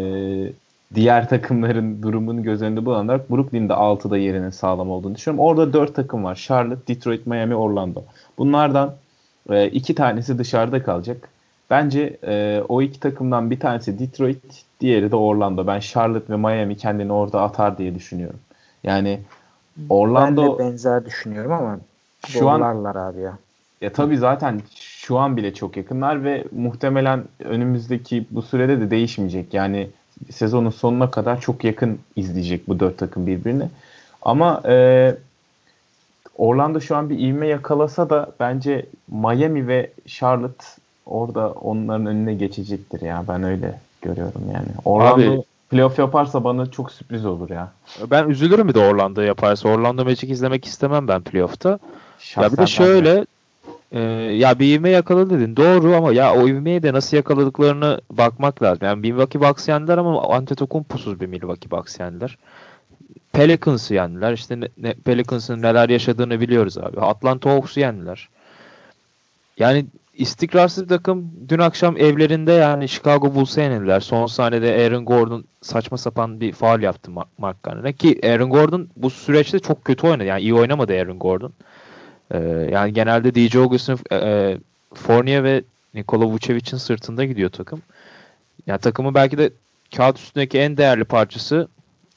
[0.94, 5.44] diğer takımların durumunu göz önünde bulanarak Brooklyn'de 6'da yerinin sağlam olduğunu düşünüyorum.
[5.46, 6.34] Orada 4 takım var.
[6.34, 8.02] Charlotte, Detroit, Miami, Orlando.
[8.38, 8.94] Bunlardan
[9.50, 11.28] e, iki tanesi dışarıda kalacak.
[11.70, 15.66] Bence e, o iki takımdan bir tanesi Detroit, diğeri de Orlando.
[15.66, 18.40] Ben Charlotte ve Miami kendini orada atar diye düşünüyorum.
[18.84, 19.20] Yani
[19.88, 21.78] Orlando ben de benzer düşünüyorum ama
[22.26, 23.38] şu an abi ya.
[23.80, 29.54] Ya tabii zaten şu an bile çok yakınlar ve muhtemelen önümüzdeki bu sürede de değişmeyecek.
[29.54, 29.88] Yani
[30.30, 33.68] sezonun sonuna kadar çok yakın izleyecek bu dört takım birbirini.
[34.22, 35.16] Ama e,
[36.38, 40.64] Orlando şu an bir ivme yakalasa da bence Miami ve Charlotte
[41.06, 43.24] orada onların önüne geçecektir ya.
[43.28, 44.68] Ben öyle görüyorum yani.
[44.84, 47.72] Orlando Abi, playoff yaparsa bana çok sürpriz olur ya.
[48.10, 49.68] Ben üzülürüm bir de Orlando yaparsa.
[49.68, 51.78] Orlando Magic izlemek istemem ben playoff'ta.
[52.18, 53.26] Şahsen ya bir de şöyle
[53.92, 54.00] e,
[54.32, 55.56] ya bir ivme yakaladı dedin.
[55.56, 58.86] Doğru ama ya o ivmeyi de nasıl yakaladıklarını bakmak lazım.
[58.86, 62.38] Yani Milwaukee Bucks yendiler ama Antetokounmpo'suz bir Milwaukee Bucks yendiler.
[63.32, 64.32] Pelicans'ı yendiler.
[64.32, 67.00] İşte ne, ne, Pelicans'ın neler yaşadığını biliyoruz abi.
[67.00, 68.28] Atlanta Hawks'u yendiler.
[69.58, 74.00] Yani istikrarsız bir takım dün akşam evlerinde yani Chicago Bulls'u yenildiler.
[74.00, 79.10] Son sahnede Aaron Gordon saçma sapan bir faal yaptı Mark Gunner'a ki Aaron Gordon bu
[79.10, 80.24] süreçte çok kötü oynadı.
[80.24, 81.52] Yani iyi oynamadı Aaron Gordon.
[82.30, 82.38] Ee,
[82.72, 84.58] yani genelde DJ Augustin, e, e,
[84.94, 85.62] Fournier ve
[85.94, 87.82] Nikola Vucevic'in sırtında gidiyor takım.
[88.66, 89.50] Yani takımın belki de
[89.96, 91.68] kağıt üstündeki en değerli parçası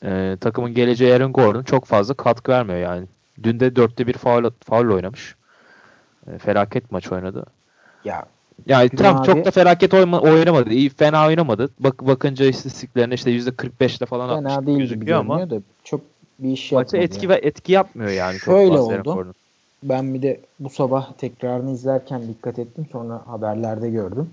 [0.04, 3.08] e, takımın geleceği Aaron Gordon çok fazla katkı vermiyor yani.
[3.44, 5.36] Dün de dörtte bir faul, faul oynamış.
[6.28, 7.46] E, felaket maç oynadı.
[8.08, 8.26] Ya
[8.68, 10.70] Yani tam çok da felaket oynamadı.
[10.70, 11.70] İyi fena oynamadı.
[11.80, 16.02] Bak bakınca istatistiklerine işte %45'te falan fena değil gözüküyor ama da çok
[16.40, 16.98] bir iş yapmadı.
[16.98, 17.36] etki yani.
[17.36, 19.34] ve etki yapmıyor yani Şöyle oldu.
[19.84, 22.88] Ben bir de bu sabah tekrarını izlerken dikkat ettim.
[22.92, 24.30] Sonra haberlerde gördüm.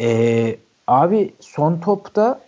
[0.00, 2.40] Ee, abi son topta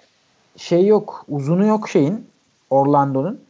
[0.57, 1.25] şey yok.
[1.29, 2.27] Uzunu yok şeyin.
[2.71, 3.41] Orlando'nun.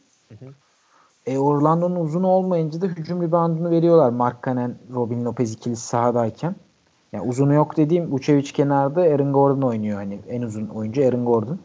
[1.25, 4.09] E Orlando'nun uzun olmayınca da hücum reboundunu veriyorlar.
[4.09, 6.55] Mark Cannon, Robin Lopez ikilisi sahadayken.
[7.13, 9.97] Yani uzunu yok dediğim Vucevic kenarda Aaron Gordon oynuyor.
[9.97, 11.59] Hani en uzun oyuncu Aaron Gordon.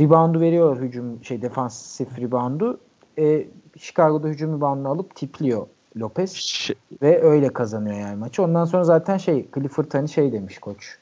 [0.00, 2.80] Reboundu veriyorlar hücum şey defansif reboundu.
[3.18, 3.46] E,
[3.78, 8.42] Chicago'da hücum reboundunu alıp tipliyor Lopez Ş- ve öyle kazanıyor yani maçı.
[8.42, 10.98] Ondan sonra zaten şey Clifford hani şey demiş koç.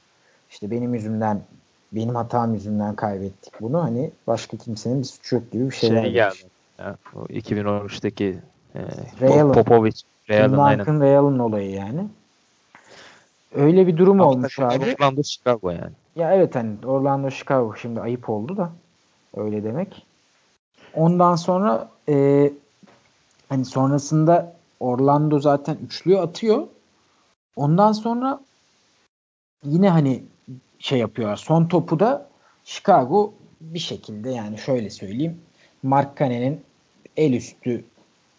[0.51, 1.41] İşte benim yüzümden
[1.93, 3.83] benim hatam yüzünden kaybettik bunu.
[3.83, 6.37] Hani başka kimsenin bir suçu yok gibi bir şeyler şey geldi.
[6.79, 6.97] Ya,
[7.29, 8.39] 2013'teki
[8.75, 8.81] e,
[9.21, 9.53] Real'ın.
[9.53, 9.93] Popovic.
[10.31, 11.01] Real'ın aynen.
[11.01, 12.07] Real'ın olayı yani.
[13.55, 14.95] Öyle bir durum Ama olmuş abi.
[15.01, 15.93] Orlando Chicago yani.
[16.17, 18.73] Ya evet hani Orlando Chicago şimdi ayıp oldu da
[19.37, 20.07] öyle demek.
[20.95, 22.53] Ondan sonra e,
[23.49, 26.67] hani sonrasında Orlando zaten üçlüyü atıyor.
[27.57, 28.41] Ondan sonra
[29.65, 30.23] yine hani
[30.79, 31.37] şey yapıyorlar.
[31.37, 32.29] Son topu da
[32.65, 35.41] Chicago bir şekilde yani şöyle söyleyeyim.
[35.83, 36.61] Mark Cannon'in
[37.17, 37.85] el üstü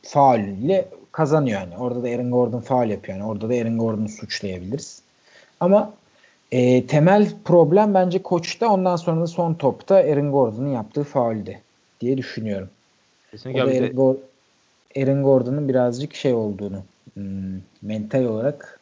[0.02, 1.78] faulüyle kazanıyor yani.
[1.78, 3.28] Orada da Aaron Gordon faul yapıyor yani.
[3.28, 5.05] Orada da Aaron Gordon'u suçlayabiliriz.
[5.60, 5.94] Ama
[6.52, 11.62] e, temel problem bence koçta ondan sonra da son topta Aaron Gordon'un yaptığı faulde
[12.02, 12.70] diye düşünüyorum.
[13.32, 14.18] Kesinlikle o da Aaron, Go-
[14.98, 16.84] Aaron Gordon'un birazcık şey olduğunu
[17.14, 18.80] hmm, mental olarak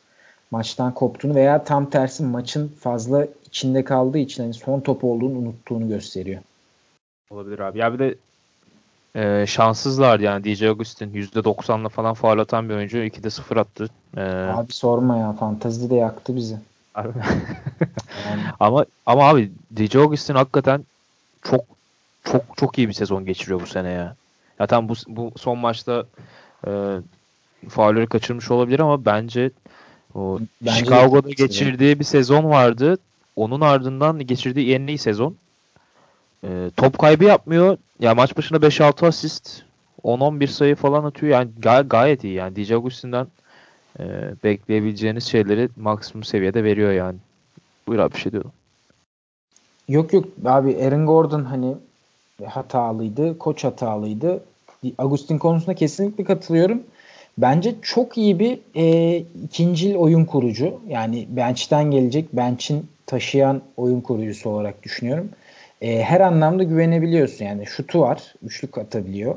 [0.52, 5.90] maçtan koptuğunu veya tam tersi maçın fazla içinde kaldığı için hani son top olduğunu unuttuğunu
[5.90, 6.42] gösteriyor.
[7.30, 7.80] Olabilir abi.
[7.80, 8.16] Ya bir de
[9.16, 13.90] e, şanssızlar yani DJ Augustin %90'la falan faal atan bir oyuncu 2'de 0 attı.
[14.18, 16.58] E, abi sorma ya fantezi de yaktı bizi.
[16.96, 17.14] yani.
[18.60, 20.86] ama ama abi DJ Augustin hakikaten
[21.42, 21.62] çok
[22.24, 24.16] çok çok iyi bir sezon geçiriyor bu sene ya.
[24.60, 26.06] Ya tam bu, bu son maçta
[26.68, 26.72] e,
[27.70, 29.52] faulleri kaçırmış olabilir ama bence
[30.16, 32.98] o bence Chicago'da geçirdiği bir sezon vardı.
[33.36, 35.36] Onun ardından geçirdiği en iyi sezon.
[36.44, 37.78] E, top kaybı yapmıyor.
[38.00, 39.62] Ya maç başına 5-6 asist,
[40.04, 41.32] 10-11 sayı falan atıyor.
[41.32, 42.56] Yani gay- gayet iyi yani.
[42.56, 43.28] DJ Augustin'den
[44.00, 44.04] e,
[44.44, 47.18] bekleyebileceğiniz şeyleri maksimum seviyede veriyor yani.
[47.88, 48.52] Buyur abi bir şey diyordum.
[49.88, 51.76] Yok yok abi Aaron Gordon hani
[52.46, 53.38] hatalıydı.
[53.38, 54.44] Koç hatalıydı.
[54.98, 56.84] Agustin konusunda kesinlikle katılıyorum.
[57.38, 60.80] Bence çok iyi bir e, ikincil oyun kurucu.
[60.88, 65.30] Yani bench'ten gelecek, bench'in taşıyan oyun kurucusu olarak düşünüyorum.
[65.84, 67.46] E, her anlamda güvenebiliyorsun.
[67.46, 69.36] Yani şutu var, üçlük atabiliyor.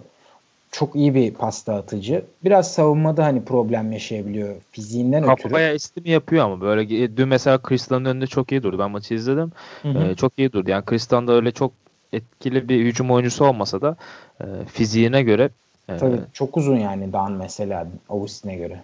[0.72, 2.24] Çok iyi bir pasta atıcı.
[2.44, 5.48] Biraz savunmada hani problem yaşayabiliyor fiziğinden Kafaya ötürü.
[5.48, 8.78] Kafaya esti yapıyor ama böyle dün mesela Kristan'ın önünde çok iyi durdu.
[8.78, 9.52] Ben maçı izledim.
[9.82, 10.04] Hı hı.
[10.04, 10.70] Ee, çok iyi durdu.
[10.70, 11.72] Yani Kristan da öyle çok
[12.12, 13.96] etkili bir hücum oyuncusu olmasa da
[14.40, 15.50] e, fiziğine göre
[15.88, 18.80] e, Tabii çok uzun yani Dan mesela Augustin'e göre.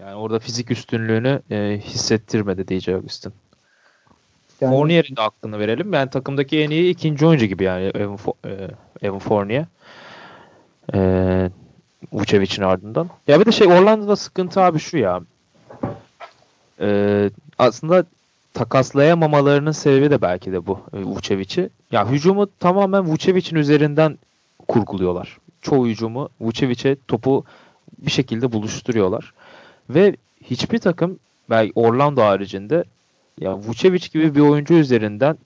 [0.00, 3.32] Yani orada fizik üstünlüğünü e, hissettirmedi DJ Augustin.
[4.60, 5.92] Yani, Fournier'in de aklını verelim.
[5.92, 8.68] Yani takımdaki en iyi ikinci oyuncu gibi yani Evan, e,
[9.02, 9.64] Evan Fournier.
[10.94, 11.50] E,
[12.12, 13.08] Vucevic'in ardından.
[13.28, 15.20] Ya bir de şey Orlando'da sıkıntı abi şu ya.
[16.80, 18.04] E, aslında
[18.54, 21.70] takaslayamamalarının sebebi de belki de bu e, Vucevic'i.
[21.92, 24.18] Ya hücumu tamamen Vucevic'in üzerinden
[24.68, 25.38] kurguluyorlar.
[25.62, 27.44] Çoğu hücumu Vucevic'e topu
[27.98, 29.32] bir şekilde buluşturuyorlar.
[29.90, 31.18] Ve hiçbir takım
[31.50, 32.84] belki Orlando haricinde
[33.40, 35.36] ya Vucevic gibi bir oyuncu üzerinden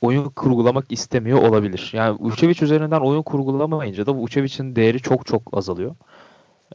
[0.00, 1.90] oyun kurgulamak istemiyor olabilir.
[1.92, 5.94] Yani Vucevic üzerinden oyun kurgulamayınca da Vucevic'in değeri çok çok azalıyor.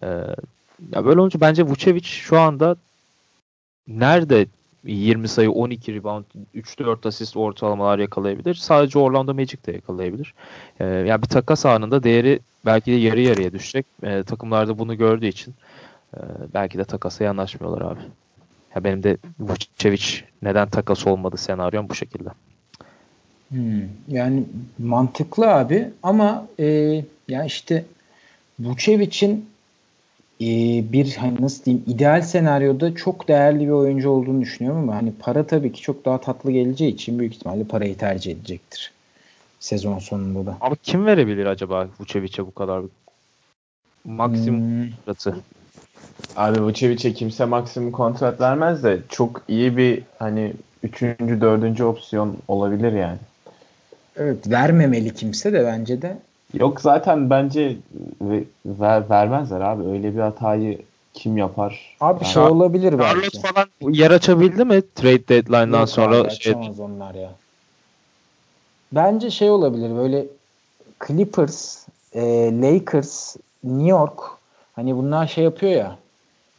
[0.03, 0.07] Ee,
[0.91, 2.75] ya böyle olunca bence Vucevic şu anda
[3.87, 4.45] nerede
[4.83, 6.25] 20 sayı, 12 rebound,
[6.55, 8.53] 3-4 asist ortalamalar yakalayabilir.
[8.55, 10.33] Sadece Orlando Magic de yakalayabilir.
[10.79, 13.85] Ee, yani bir takas anında değeri belki de yarı yarıya düşecek.
[14.03, 15.53] Ee, takımlarda bunu gördüğü için
[16.13, 16.19] e,
[16.53, 17.99] belki de takasa yanaşmıyorlar abi.
[18.75, 20.03] Ya benim de Vucevic
[20.41, 22.29] neden takas olmadı senaryom bu şekilde.
[23.49, 24.43] Hmm, yani
[24.79, 26.65] mantıklı abi ama e,
[27.27, 27.85] ya işte
[28.59, 29.49] Vucevic'in
[30.41, 30.47] e,
[30.93, 35.47] bir hani nasıl diyeyim ideal senaryoda çok değerli bir oyuncu olduğunu düşünüyorum ama hani para
[35.47, 38.91] tabii ki çok daha tatlı geleceği için büyük ihtimalle parayı tercih edecektir
[39.59, 40.57] sezon sonunda da.
[40.61, 42.83] Ama kim verebilir acaba Vucevic'e bu kadar
[44.05, 44.89] maksimum hmm.
[46.35, 52.93] Abi Vucevic'e kimse maksimum kontrat vermez de çok iyi bir hani üçüncü, dördüncü opsiyon olabilir
[52.93, 53.17] yani.
[54.17, 56.17] Evet vermemeli kimse de bence de.
[56.53, 57.77] Yok zaten bence
[58.65, 59.89] ver, vermezler abi.
[59.89, 60.81] Öyle bir hatayı
[61.13, 61.95] kim yapar?
[61.99, 63.13] Abi yani, şey olabilir belki.
[63.13, 66.17] Charlotte falan yer açabildi mi trade deadline'dan Yok sonra?
[66.17, 66.53] Abi, şey...
[66.79, 67.31] onlar ya.
[68.91, 70.25] Bence şey olabilir böyle
[71.07, 72.21] Clippers, e,
[72.61, 74.38] Lakers, New York
[74.73, 75.97] hani bunlar şey yapıyor ya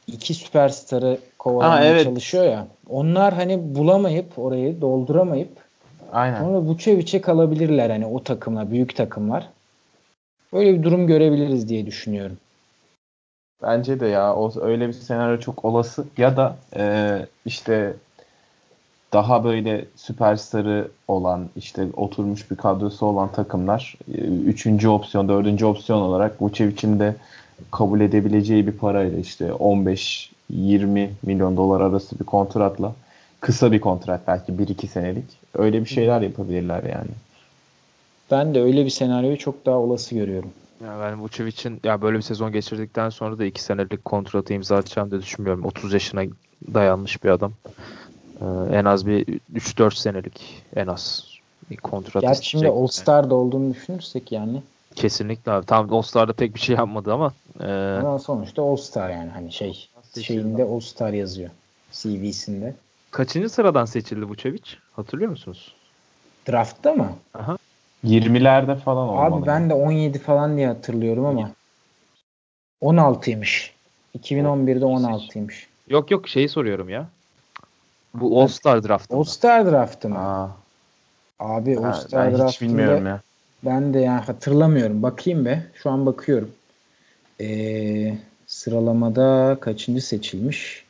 [0.06, 2.04] iki süperstarı kovalamaya evet.
[2.04, 2.66] çalışıyor ya.
[2.88, 5.50] Onlar hani bulamayıp orayı dolduramayıp
[6.12, 6.40] Aynen.
[6.40, 9.48] sonra Vucevic'e kalabilirler hani o takımlar, büyük takımlar.
[10.52, 12.36] Böyle bir durum görebiliriz diye düşünüyorum.
[13.62, 17.94] Bence de ya o öyle bir senaryo çok olası ya da e, işte
[19.12, 26.00] daha böyle süperstarı olan işte oturmuş bir kadrosu olan takımlar e, üçüncü opsiyon, dördüncü opsiyon
[26.00, 27.16] olarak Vucevic'in de
[27.70, 32.94] kabul edebileceği bir parayla işte 15-20 milyon dolar arası bir kontratla
[33.40, 37.10] kısa bir kontrat belki 1-2 senelik öyle bir şeyler yapabilirler yani.
[38.30, 40.50] Ben de öyle bir senaryoyu çok daha olası görüyorum.
[40.84, 45.10] Ya ben Vucevic'in ya böyle bir sezon geçirdikten sonra da 2 senelik kontratı imza atacağım
[45.10, 45.64] diye düşünmüyorum.
[45.64, 46.22] 30 yaşına
[46.74, 47.52] dayanmış bir adam.
[48.40, 51.24] Ee, en az bir 3-4 senelik en az
[51.70, 54.62] bir kontrat Gerçi şimdi All Star'da olduğunu düşünürsek yani.
[55.00, 55.66] Kesinlikle abi.
[55.66, 57.32] Tam All Star'da pek bir şey yapmadı ama.
[57.60, 57.66] E...
[58.00, 59.88] Ama sonuçta All Star yani hani şey
[60.22, 61.50] şeyinde All Star yazıyor.
[61.92, 62.74] CV'sinde.
[63.10, 64.78] Kaçıncı sıradan seçildi bu Çeviç?
[64.92, 65.74] Hatırlıyor musunuz?
[66.48, 67.12] Draftta mı?
[67.34, 67.56] Aha.
[68.04, 69.34] 20'lerde falan olmalı.
[69.36, 71.50] Abi ben de 17 falan diye hatırlıyorum ama
[72.82, 73.70] 16'ymış.
[74.18, 75.54] 2011'de 16'ymış.
[75.88, 77.06] Yok yok şeyi soruyorum ya.
[78.14, 79.16] Bu All Star draftı.
[79.16, 80.18] All Star draftı mı?
[80.18, 80.48] Aa.
[81.38, 83.20] Abi All Star draftında hiç bilmiyorum ya.
[83.64, 85.02] Ben de yani hatırlamıyorum.
[85.02, 85.66] Bakayım be.
[85.74, 86.50] Şu an bakıyorum.
[87.40, 90.84] Ee, sıralamada kaçıncı seçilmiş?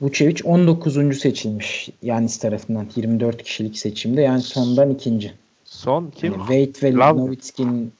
[0.00, 1.18] Vucevic 19.
[1.20, 1.88] seçilmiş.
[2.02, 4.22] Yanis tarafından 24 kişilik seçimde.
[4.22, 5.32] Yani sondan ikinci.
[5.64, 6.32] Son kim?
[6.32, 7.92] Yani Wade ve Nowitzki'nin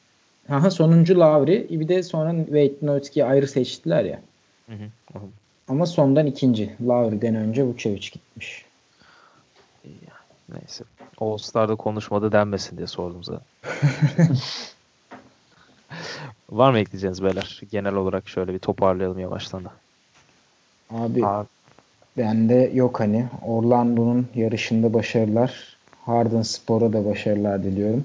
[0.49, 1.67] Aha, sonuncu Lavri.
[1.71, 4.21] Bir de sonra Wade Nowitzki'yi ayrı seçtiler ya.
[4.67, 5.19] Hı hı.
[5.69, 6.75] Ama sondan ikinci.
[6.89, 8.65] Lavri'den önce Vucevic gitmiş.
[10.49, 10.85] Neyse.
[11.21, 13.47] All Star'da konuşmadı denmesin diye sordum zaten.
[16.51, 17.61] Var mı ekleyeceğiniz beyler?
[17.73, 19.71] Genel olarak şöyle bir toparlayalım yavaştan da.
[20.91, 21.47] Abi, Abi.
[22.17, 23.27] bende yok hani.
[23.47, 25.77] Orlando'nun yarışında başarılar.
[26.07, 28.05] Harden Spor'a da başarılar diliyorum.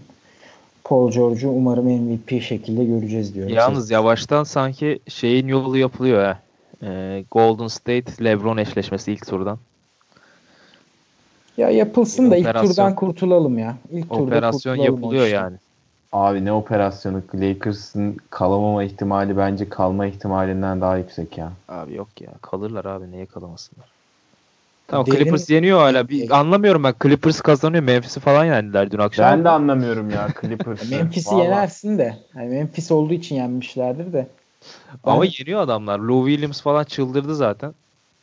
[0.84, 3.54] Paul George'u umarım MVP şekilde göreceğiz diyorum.
[3.54, 6.40] Yalnız yavaştan sanki şeyin yolu yapılıyor ha.
[6.84, 9.60] Ee, Golden State LeBron eşleşmesi ilk turdan.
[11.58, 13.76] Ya yapılsın da ilk turdan kurtulalım ya.
[13.92, 15.58] İlk operasyon turda yapılıyor yani.
[16.14, 17.22] Abi ne operasyonu?
[17.36, 21.52] Lakers'ın kalamama ihtimali bence kalma ihtimalinden daha yüksek ya.
[21.68, 22.30] Abi yok ya.
[22.42, 23.12] Kalırlar abi.
[23.12, 23.88] Neye kalamasınlar?
[24.88, 25.18] Tamam Derin...
[25.18, 26.10] Clippers yeniyor hala.
[26.10, 26.94] Bir, anlamıyorum ben.
[27.04, 27.84] Clippers kazanıyor.
[27.84, 29.26] Memphis'i falan yendiler dün akşam.
[29.26, 30.90] Ben de anlamıyorum ya Clippers.
[30.92, 32.18] Memphis'i yenersin de.
[32.36, 34.28] Yani Memphis olduğu için yenmişlerdir de.
[35.06, 35.12] Ben...
[35.12, 36.00] Ama yeniyor adamlar.
[36.00, 37.74] Lou Williams falan çıldırdı zaten.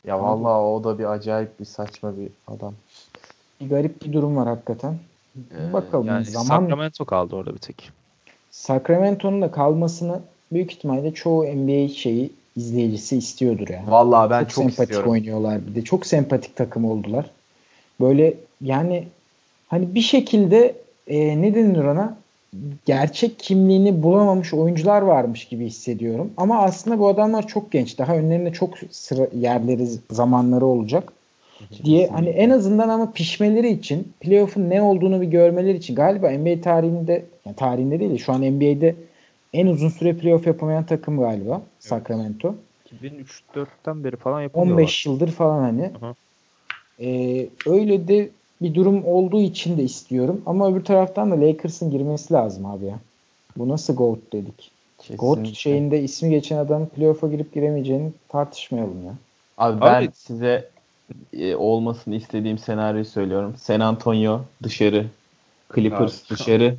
[0.06, 2.74] Ya vallahi o da bir acayip bir saçma bir adam
[3.60, 4.94] bir garip bir durum var hakikaten.
[5.36, 7.90] Ee, Bakalım yani zaman Sacramento kaldı orada bir tek.
[8.50, 10.20] Sacramento'nun da kalmasını
[10.52, 13.90] büyük ihtimalle çoğu NBA şeyi izleyicisi istiyordur yani.
[13.90, 15.10] Vallahi ben çok, çok sempatik istiyorum.
[15.10, 15.82] oynuyorlar bir de.
[15.84, 17.30] Çok sempatik takım oldular.
[18.00, 19.04] Böyle yani
[19.68, 20.74] hani bir şekilde
[21.06, 22.16] e, ne denir ona?
[22.86, 26.30] Gerçek kimliğini bulamamış oyuncular varmış gibi hissediyorum.
[26.36, 27.98] Ama aslında bu adamlar çok genç.
[27.98, 31.12] Daha önlerinde çok sıra yerleri, zamanları olacak
[31.84, 36.60] diye hani en azından ama pişmeleri için playoff'un ne olduğunu bir görmeleri için galiba NBA
[36.60, 38.94] tarihinde yani tarihinde değil şu an NBA'de
[39.52, 41.64] en uzun süre playoff yapamayan takım galiba evet.
[41.80, 42.54] Sacramento.
[43.02, 44.72] 2003-4'ten beri falan yapıyorlar.
[44.72, 45.90] 15 yıldır falan hani.
[47.00, 48.30] Ee, öyle de
[48.62, 50.42] bir durum olduğu için de istiyorum.
[50.46, 52.98] Ama öbür taraftan da Lakers'ın girmesi lazım abi ya.
[53.56, 54.70] Bu nasıl GOAT dedik.
[54.98, 55.26] Kesinlikle.
[55.26, 59.14] GOAT şeyinde ismi geçen adam playoff'a girip giremeyeceğini tartışmayalım ya.
[59.58, 60.68] Abi ben abi, size
[61.32, 63.54] e, olmasını istediğim senaryoyu söylüyorum.
[63.58, 65.06] San Antonio dışarı,
[65.74, 66.30] Clippers Abi.
[66.30, 66.76] dışarı,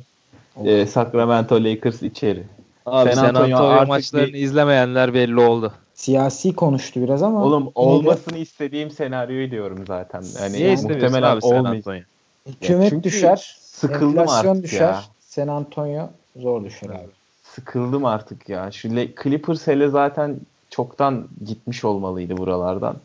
[0.64, 2.42] e, Sacramento Lakers içeri.
[2.86, 4.34] Abi San, San Antonio, Antonio maçlarını bir...
[4.34, 5.72] izlemeyenler belli oldu.
[5.94, 7.44] Siyasi konuştu biraz ama.
[7.44, 8.40] Oğlum olmasını de...
[8.40, 10.24] istediğim senaryoyu diyorum zaten.
[10.40, 12.06] Yani Niye muhtemelen abi olmayacak.
[12.46, 15.02] Hükümet ya düşer, sıkıldım enflasyon artık düşer, ya.
[15.20, 17.08] San Antonio zor düşer abi.
[17.42, 18.70] Sıkıldım artık ya.
[18.70, 18.88] Şu
[19.22, 20.36] Clippers hele zaten
[20.70, 22.96] çoktan gitmiş olmalıydı buralardan.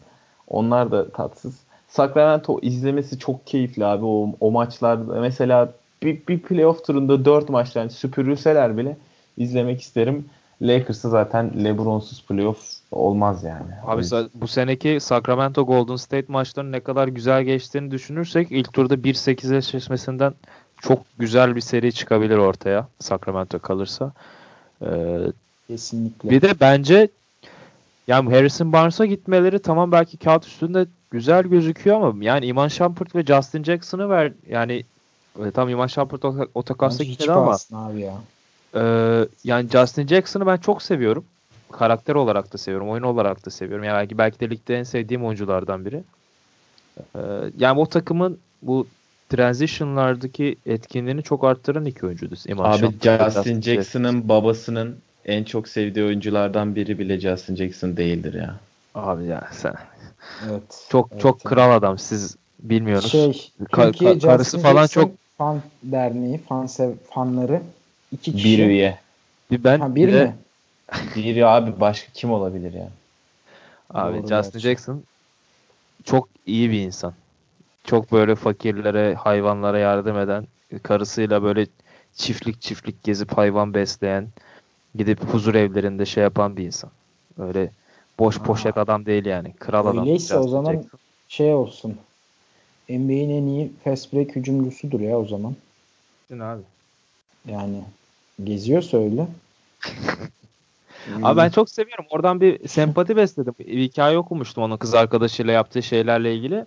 [0.48, 1.56] Onlar da tatsız.
[1.88, 5.20] Sacramento izlemesi çok keyifli abi o, o maçlarda.
[5.20, 5.74] Mesela
[6.04, 8.98] bir, bir playoff turunda 4 maçtan süpürülseler bile
[9.38, 10.26] izlemek isterim.
[10.62, 12.60] Lakers'ı zaten LeBron'suz playoff
[12.92, 13.72] olmaz yani.
[13.86, 14.04] Abi
[14.36, 20.34] bu seneki Sacramento Golden State maçlarının ne kadar güzel geçtiğini düşünürsek ilk turda 1-8 eşleşmesinden
[20.82, 24.12] çok güzel bir seri çıkabilir ortaya Sacramento kalırsa.
[24.82, 25.18] Ee,
[25.68, 26.30] Kesinlikle.
[26.30, 27.10] Bir de bence
[28.08, 33.24] Yani Harrison Barnes'a gitmeleri tamam belki kağıt üstünde güzel gözüküyor ama yani Iman Shumpert ve
[33.24, 34.84] Justin Jackson'ı ver yani
[35.46, 38.14] e, tam Iman Shumpert o, takasla gitmedi ama abi ya.
[38.76, 38.82] e,
[39.44, 41.26] yani Justin Jackson'ı ben çok seviyorum.
[41.72, 42.90] Karakter olarak da seviyorum.
[42.90, 43.86] Oyun olarak da seviyorum.
[43.86, 46.04] Yani belki, belki de ligde en sevdiğim oyunculardan biri.
[47.16, 47.20] E,
[47.58, 48.88] yani o takımın bu
[49.30, 52.36] transition'lardaki etkinliğini çok arttıran iki oyuncuydu.
[52.48, 54.98] Iman Abi Shumpert, Justin Jackson'ın babasının
[55.28, 58.56] en çok sevdiği oyunculardan biri bile Justin Jackson değildir ya.
[58.96, 59.74] Abi ya sen
[60.50, 60.86] Evet.
[60.90, 61.44] Çok evet, çok evet.
[61.44, 61.98] kral adam.
[61.98, 63.12] Siz bilmiyorsunuz.
[63.12, 67.62] Şey, Ka- ka- karısı Justin falan Jackson çok fan derneği, fan sev fanları
[68.12, 68.46] iki kişi.
[68.46, 69.00] Bir üye.
[69.52, 70.36] bir ben Ha, bir bir de- mi?
[71.16, 72.90] Biri abi başka kim olabilir ya?
[73.94, 74.60] Abi Doğru Justin gerçi.
[74.60, 75.04] Jackson
[76.04, 77.14] çok iyi bir insan.
[77.84, 80.48] Çok böyle fakirlere, hayvanlara yardım eden,
[80.84, 81.68] karısıyla böyle
[82.16, 84.28] çiftlik çiftlik gezip hayvan besleyen,
[84.98, 86.90] gidip huzur evlerinde şey yapan bir insan.
[87.40, 87.72] Öyle
[88.20, 89.54] boş poşet adam değil yani.
[89.54, 90.00] Kral adam.
[90.00, 90.84] Öyleyse o zaman
[91.28, 91.98] şey olsun.
[92.90, 95.56] NBA'in en iyi fast break hücumcusudur ya o zaman.
[96.32, 96.62] abi.
[97.46, 97.84] Yani
[98.44, 99.28] geziyorsa öyle.
[101.24, 102.06] Abi ben çok seviyorum.
[102.10, 103.54] Oradan bir sempati besledim.
[103.60, 106.66] Bir hikaye okumuştum onun kız arkadaşıyla yaptığı şeylerle ilgili.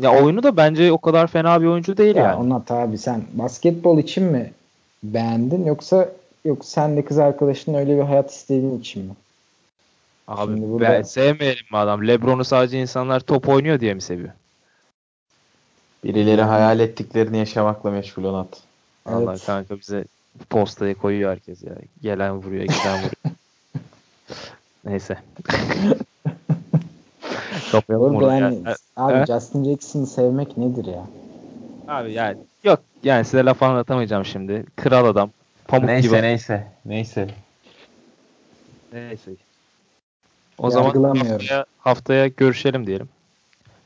[0.00, 2.40] Ya oyunu da bence o kadar fena bir oyuncu değil ya yani.
[2.40, 4.52] Onat abi sen basketbol için mi
[5.02, 6.08] beğendin yoksa
[6.44, 9.12] yok sen de kız arkadaşının öyle bir hayat istediğin için mi?
[10.28, 12.08] Abi Şimdi burada- ben sevmeyelim mi adam?
[12.08, 14.30] LeBron'u sadece insanlar top oynuyor diye mi seviyor?
[16.04, 18.60] Birileri hayal ettiklerini yaşamakla meşgul Onat.
[19.06, 19.46] Allah Evet.
[19.46, 20.04] kanka bize
[20.50, 21.72] postayı koyuyor herkes ya.
[22.02, 23.12] Gelen vuruyor, giden vuruyor.
[24.84, 25.16] Neyse.
[27.72, 28.76] Kapayalım Orada yani Yani.
[28.96, 29.26] abi Evet.
[29.26, 31.06] Justin Jackson'ı sevmek nedir ya?
[31.88, 34.64] Abi yani yok yani size laf anlatamayacağım şimdi.
[34.76, 35.30] Kral adam.
[35.72, 36.22] Pamuk Neyse gibi.
[36.22, 36.66] neyse.
[36.84, 37.26] Neyse.
[38.92, 39.30] Neyse.
[40.58, 43.08] O zaman haftaya, haftaya görüşelim diyelim.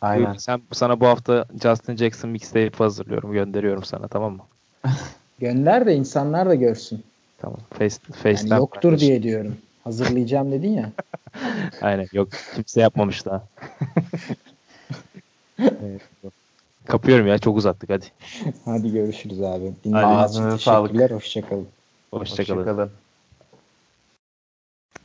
[0.00, 0.26] Aynen.
[0.26, 3.32] Buyur, Sen sana bu hafta Justin Jackson mixtape hazırlıyorum.
[3.32, 4.42] Gönderiyorum sana tamam mı?
[5.38, 7.02] Gönder de insanlar da görsün.
[7.38, 7.58] Tamam.
[7.78, 9.00] Face, Yani Face'ten yoktur paylaş.
[9.00, 9.56] diye diyorum.
[9.84, 10.90] Hazırlayacağım dedin ya.
[11.82, 12.28] Aynen yok.
[12.54, 13.42] Kimse yapmamış daha.
[15.58, 16.02] Evet.
[16.86, 18.04] Kapıyorum ya çok uzattık hadi.
[18.64, 19.62] Hadi görüşürüz abi.
[19.84, 20.90] Dinlediğiniz için Ağzınıza sağlık.
[20.90, 21.10] teşekkürler.
[21.16, 21.68] Hoşçakalın.
[22.10, 22.66] Hoşçakalın.
[22.66, 22.90] Hoşçakalın.